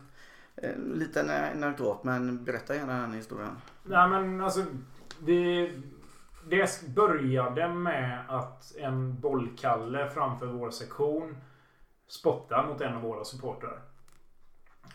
[0.57, 3.57] eh, lite en anekdot men berätta gärna den historien.
[3.85, 4.65] Nej men alltså.
[5.21, 5.73] Vi,
[6.49, 11.37] det började med att en bollkalle framför vår sektion
[12.09, 13.79] spottar mot en av våra supportrar.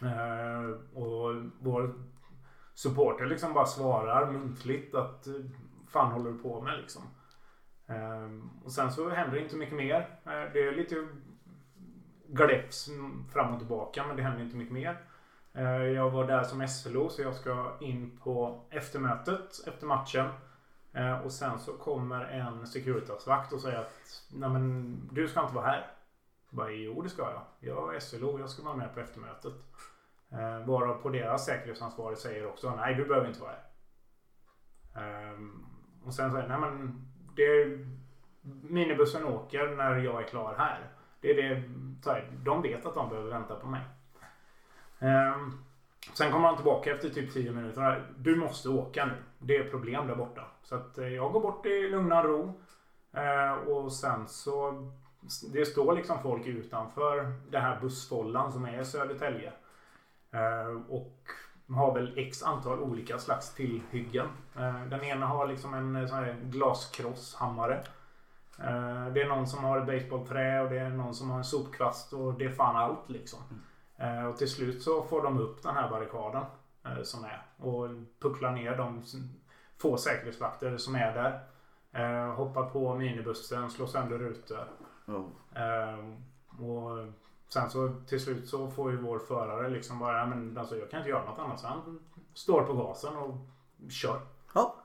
[0.02, 1.94] Eh, och vår
[2.74, 5.34] supporter liksom bara svarar muntligt att eh,
[5.88, 7.02] fan håller du på med liksom.
[7.88, 10.00] Eh, och sen så händer det inte mycket mer.
[10.26, 11.08] Eh, det är lite
[12.28, 12.90] gläfs
[13.34, 14.98] fram och tillbaka men det händer inte mycket mer.
[15.54, 20.30] Eh, Jag var där som SLO så jag ska in på eftermötet efter matchen.
[20.94, 23.92] Eh, Och sen så kommer en Securitasvakt och säger att
[24.34, 25.88] Nej men du ska inte vara här.
[26.52, 27.42] Bara, jo det ska jag.
[27.60, 29.54] Jag är SLO, jag ska vara med på eftermötet.
[30.32, 33.64] Eh, Varav på deras säkerhetsansvarig säger också nej du behöver inte vara här.
[34.96, 35.66] Ehm,
[36.06, 37.88] Och sen säger nej men det är,
[38.62, 40.90] minibussen åker när jag är klar här.
[41.22, 41.56] Det är det,
[42.12, 43.82] här, de vet att de behöver vänta på mig.
[45.00, 45.52] Ehm,
[46.14, 48.12] sen kommer han tillbaka efter typ 10 minuter.
[48.18, 49.14] Du måste åka nu.
[49.40, 50.42] Det är problem där borta.
[50.64, 52.62] Så att eh, jag går bort i lugn och ro.
[53.14, 54.72] Eh, och sen så
[55.54, 59.54] det står liksom folk utanför den här bussfållan som är i Södertälje.
[60.32, 61.18] Eh, och
[61.74, 64.28] har väl x antal olika slags tillhyggen.
[64.56, 67.84] Eh, den ena har liksom en eh, sån här glasskrosshammare.
[68.60, 71.44] Eh, det är någon som har ett basebollträ och det är någon som har en
[71.44, 73.40] sopkvast och det är fan allt liksom.
[73.98, 76.44] Eh, och till slut så får de upp den här barrikaden
[77.04, 79.04] som är och pucklar ner de
[79.78, 81.40] få säkerhetsvakter som är där.
[82.36, 84.68] Hoppar på minibussen, slår sönder rutor.
[85.08, 85.26] Oh.
[85.56, 85.98] Eh,
[86.66, 87.08] och
[87.48, 90.90] sen så till slut så får ju vår förare liksom bara, "Ja, men alltså jag
[90.92, 91.60] kan inte göra något annat.
[91.60, 92.00] Så han
[92.34, 93.36] står på gasen och
[93.92, 94.20] kör.
[94.56, 94.76] Ja,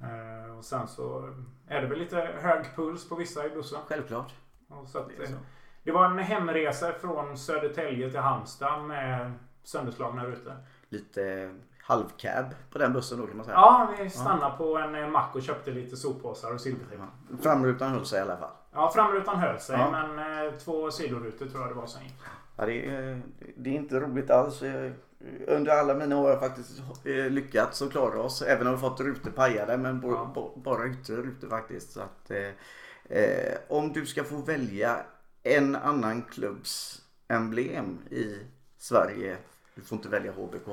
[0.00, 1.34] Eh, och sen så
[1.68, 3.80] är det väl lite hög puls på vissa i bussen.
[3.88, 4.32] självklart.
[4.68, 5.32] Och så att, Det är så.
[5.32, 5.38] eh,
[5.82, 9.32] det var en hemresa från Södertälje till Halmstad med
[9.62, 10.52] sönderslagna rutor.
[10.88, 13.56] Lite halvcab på den bussen då kan man säga.
[13.56, 17.02] Ja, vi stannade på en eh, mack och köpte lite soppåsar och silvertejp.
[17.30, 17.36] Ja.
[17.42, 18.50] Framrutan höll sig i alla fall.
[18.74, 19.90] Ja, framrutan höll sig Ja.
[19.90, 22.14] men eh, två sidorutor tror jag det var gick.
[22.56, 23.22] Ja, det, är,
[23.56, 24.62] det är inte roligt alls.
[24.62, 24.92] Eh,
[25.48, 28.42] Under alla mina år har jag faktiskt eh, lyckats att klara oss.
[28.42, 30.30] Även om vi fått rutor pajade men Ja.
[30.34, 31.92] bo, bara yttre rutor faktiskt.
[31.92, 34.96] Så att, eh, eh, om du ska få välja
[35.42, 38.38] en annan klubbs emblem i
[38.78, 39.36] Sverige.
[39.74, 40.68] Du får inte välja HBK.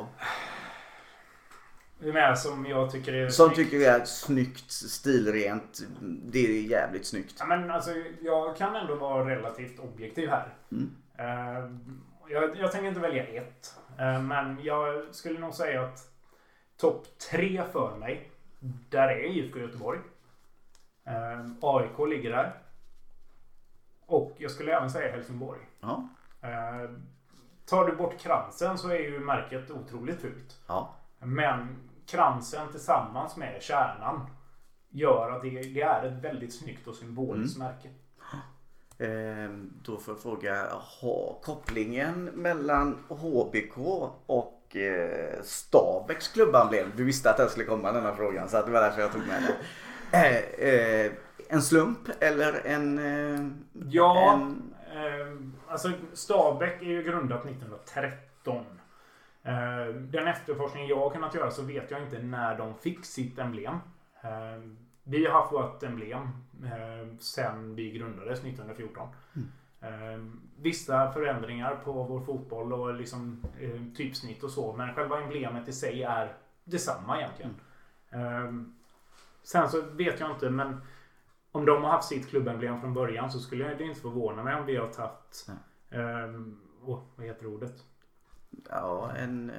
[2.04, 3.72] Är med som jag tycker är Som snyggt.
[3.72, 5.80] tycker är snyggt, stilrent.
[6.02, 7.36] Det är jävligt snyggt.
[7.40, 7.92] Ja, men alltså,
[8.22, 10.48] jag kan ändå vara relativt objektiv här.
[10.72, 10.96] Mm.
[11.18, 11.72] Eh,
[12.30, 13.76] jag, jag tänker inte välja ett.
[14.00, 16.00] Eh, men jag skulle nog säga att
[16.78, 18.32] topp tre för mig,
[18.90, 20.00] där är IFK Göteborg.
[21.06, 22.54] Eh, AIK ligger där.
[24.06, 25.60] Och jag skulle även säga Helsingborg.
[25.80, 26.08] Ja.
[27.66, 30.60] Tar du bort kransen så är ju märket otroligt fult.
[30.68, 30.96] Ja.
[31.20, 31.76] Men
[32.08, 34.26] kransen tillsammans med kärnan
[34.90, 37.90] gör att det, det är ett väldigt snyggt och symboliskt märke.
[39.00, 40.68] Ehm, då får jag fråga,
[41.02, 43.78] ha kopplingen mellan HBK
[44.26, 46.92] och eh, Stabäcks klubbemblem?
[46.98, 49.44] Du visste att den skulle komma denna frågan så det var därför jag tog med
[49.44, 49.56] den.
[50.22, 50.38] Eh,
[50.70, 51.12] eh,
[51.50, 53.00] en slump eller en...
[53.00, 53.48] Eh,
[53.90, 58.66] Ja, en eh, alltså Stabäck är ju grundat 1913.
[59.44, 63.40] Eh, den efterforskning jag har kunnat göra så vet jag inte när de fick sitt
[63.40, 63.76] emblem.
[64.22, 64.62] Eh,
[65.04, 66.22] vi har haft vårt emblem
[66.64, 69.08] eh, sen vi grundades 1914.
[69.82, 70.24] Eh,
[70.58, 73.44] vissa förändringar på vår fotboll och liksom,
[73.98, 74.74] typsnitt och så.
[74.74, 76.34] Men själva emblemet i sig är
[76.64, 77.56] detsamma egentligen.
[78.10, 78.52] Eh,
[79.44, 80.82] sen så vet jag inte men
[81.52, 84.66] om de har haft sitt klubbemblem från början så skulle det inte förvåna mig om
[84.66, 85.50] vi har tagit...
[86.84, 87.91] Oh, vad heter ordet?
[88.70, 89.56] Ja, en, eh,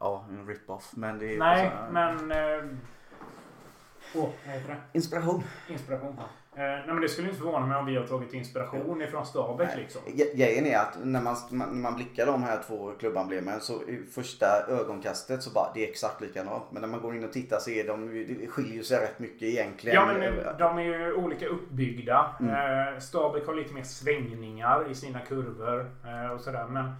[0.00, 0.92] ja, en rip-off.
[0.96, 2.30] Men det är Nej, här- men...
[2.30, 2.64] eh,
[4.14, 4.76] Åh, vad heter det?
[4.98, 5.42] Inspiration.
[5.68, 6.16] Inspiration.
[6.54, 9.76] Eh, nej men det skulle inte förvåna mig om vi har tagit inspiration ifrån Stabäck
[9.76, 10.00] liksom.
[10.34, 14.46] Grejen är att när man, när man blickar de här två klubbemblemen så i första
[14.68, 16.64] ögonkastet så bara det är exakt likadant.
[16.70, 18.06] Men när man går in och tittar så är de,
[18.40, 19.94] det skiljer sig rätt mycket egentligen.
[19.96, 22.34] Ja men de är ju olika uppbyggda.
[22.40, 26.66] Eh, Stabäck har lite mer svängningar i sina kurvor eh, och sådär.
[26.66, 26.92] Men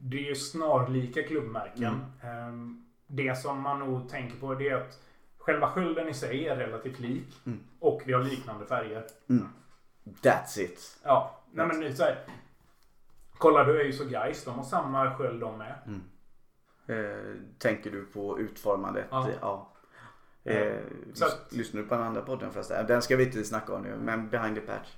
[0.00, 2.04] det är ju snarlika klubbmärken.
[2.22, 2.52] Eh,
[3.06, 4.98] det som man nog tänker på det är att
[5.38, 7.40] själva skölden i sig är relativt lik.
[7.78, 9.06] Och vi har liknande färger.
[10.22, 10.98] That's it.
[11.04, 12.24] Ja, nej men det är så här.
[13.38, 14.44] Kolla du är ju så guys.
[14.44, 15.74] De har samma sköld de med.
[16.86, 19.06] Eh, tänker du på utformandet?
[19.10, 19.28] Ja.
[19.40, 19.72] ja.
[20.44, 20.78] Eh,
[21.14, 22.86] Så att- Lyssnar du på den andra podden förresten?
[22.86, 23.96] Den ska vi inte snacka om nu.
[23.96, 24.88] Men Behind the Patch.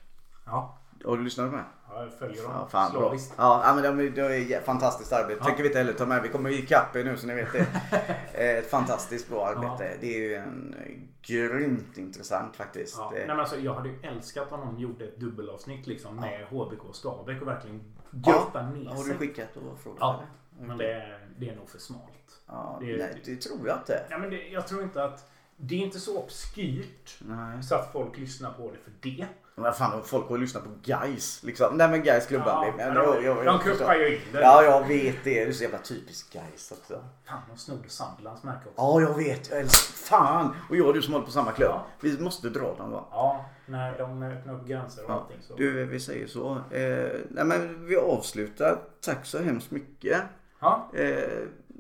[0.47, 1.61] Ja, Har du lyssnat den?
[1.95, 3.35] ja jag följer dem Ja, fan slaviskt.
[3.37, 5.45] Ja, ja, men det, det är fantastiskt arbete.
[5.45, 6.23] Tänker vi inte heller ta med.
[6.23, 7.67] Vi kommer ikapp er nu så ni vet det.
[8.35, 9.97] Eh, Ett fantastiskt bra arbete.
[10.01, 10.93] Det är ju en eh,
[11.23, 12.97] grymt intressant faktiskt.
[12.99, 16.17] Ja, Eh, nej, men alltså, jag hade ju älskat om någon gjorde ett dubbelavsnitt liksom,
[16.17, 17.81] med HBK och Stabäck och verkligen
[18.25, 18.33] ja.
[18.33, 19.17] götta ner Har du sig.
[19.19, 19.99] skickat och frågat?
[20.01, 20.23] Ja,
[20.59, 20.69] eller?
[20.69, 22.41] men det är, det är nog för smalt.
[22.47, 24.03] Ja, det är- nej, det tror jag inte.
[24.11, 27.63] Ja, men det, jag tror inte att det är inte så obskyrt Nej.
[27.63, 29.27] så att folk lyssnar på det för det.
[29.55, 31.77] Men fan, folk har ju lyssnat på Guys liksom.
[31.77, 32.73] Nej men Guys klubban.
[32.79, 34.41] Ja, de, jag- de kuppar ju in det.
[34.41, 35.45] Ja, jag vet det.
[35.45, 37.05] Det är så jävla typiskt Guys också.
[37.29, 38.73] Fan, de snodde Sandlands märke också.
[38.77, 39.51] Ja, jag vet.
[39.51, 39.93] Jag älskar...
[40.19, 40.57] Fan!
[40.71, 41.71] Och jag och du som håller på samma klubb.
[41.71, 41.87] Ja.
[42.01, 43.05] Vi måste dra dem va?
[43.11, 45.15] Ja, när de öppnar upp gränser och Ja.
[45.15, 45.55] allting så.
[45.57, 46.51] Du, vi säger så.
[46.71, 48.79] Eh, nej men vi avslutar.
[49.01, 50.21] Tack så hemskt mycket.
[50.61, 51.29] Ja, Eh,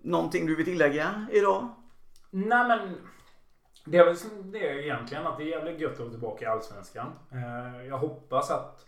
[0.05, 1.68] någonting du vill tillägga idag?
[2.31, 2.97] nej men.
[3.85, 6.49] Det är väl det är egentligen att det är jävligt gött att vara tillbaka i
[6.49, 7.07] Allsvenskan.
[7.33, 8.87] Eh, jag hoppas att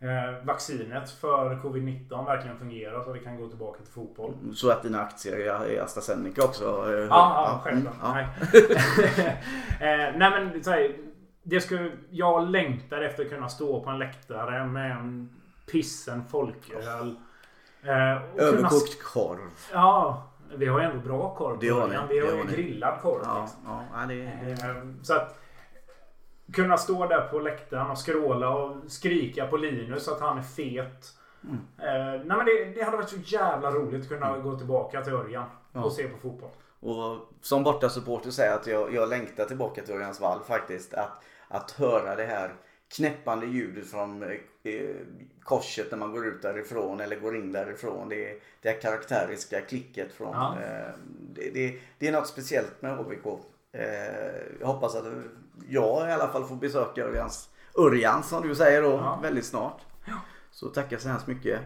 [0.00, 4.34] eh, vaccinet för covid-19 verkligen fungerar så att vi kan gå tillbaka till fotboll.
[4.54, 6.64] Så att dina aktier i AstraZeneca också.
[6.64, 7.94] Eh, Ja, ja, självklart.
[8.02, 8.26] mm,
[9.80, 10.12] Nej.
[10.16, 10.96] nej men så här,
[11.42, 15.30] det skulle, jag längtar efter att kunna stå på en läktare med en
[15.72, 17.16] pissen folköl.
[17.82, 19.50] Eh, kunna, Överkokt korv.
[19.72, 20.22] ja,
[20.56, 22.08] vi har ju ändå bra korv på början.
[22.08, 23.22] Vi har ju grillad korv.
[23.24, 23.84] Ja, liksom.
[23.92, 24.68] ja, det, det.
[24.68, 25.38] Eh, Så att
[26.52, 31.06] kunna stå där på läktaren och skråla och skrika på Linus att han är fet.
[31.44, 31.56] Mm.
[31.78, 35.12] Eh, nej men det, det hade varit så jävla roligt att kunna gå tillbaka till
[35.12, 36.50] Örjan och se på fotboll.
[36.80, 40.94] Och som borta supporter säger att jag, jag längtar tillbaka till Örjans vall faktiskt.
[40.94, 42.54] Att, att höra det här
[42.96, 44.30] knäppande ljudet från eh,
[45.42, 48.08] korset när man går ut därifrån eller går in därifrån.
[48.08, 50.32] Det, det här karaktäriska klicket från...
[50.32, 50.56] Ja.
[50.62, 50.94] Eh,
[51.34, 53.26] det, det, det är något speciellt med HBK.
[53.72, 53.82] Eh,
[54.60, 55.04] jag hoppas att
[55.68, 59.18] jag i alla fall får besöka Örjans, Örjan som du säger då Ja.
[59.22, 59.80] väldigt snart.
[60.50, 61.60] Så tackar så hemskt mycket.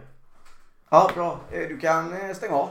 [0.89, 1.39] Ja, bra.
[1.51, 2.69] Eh, Du kan eh, stänga av.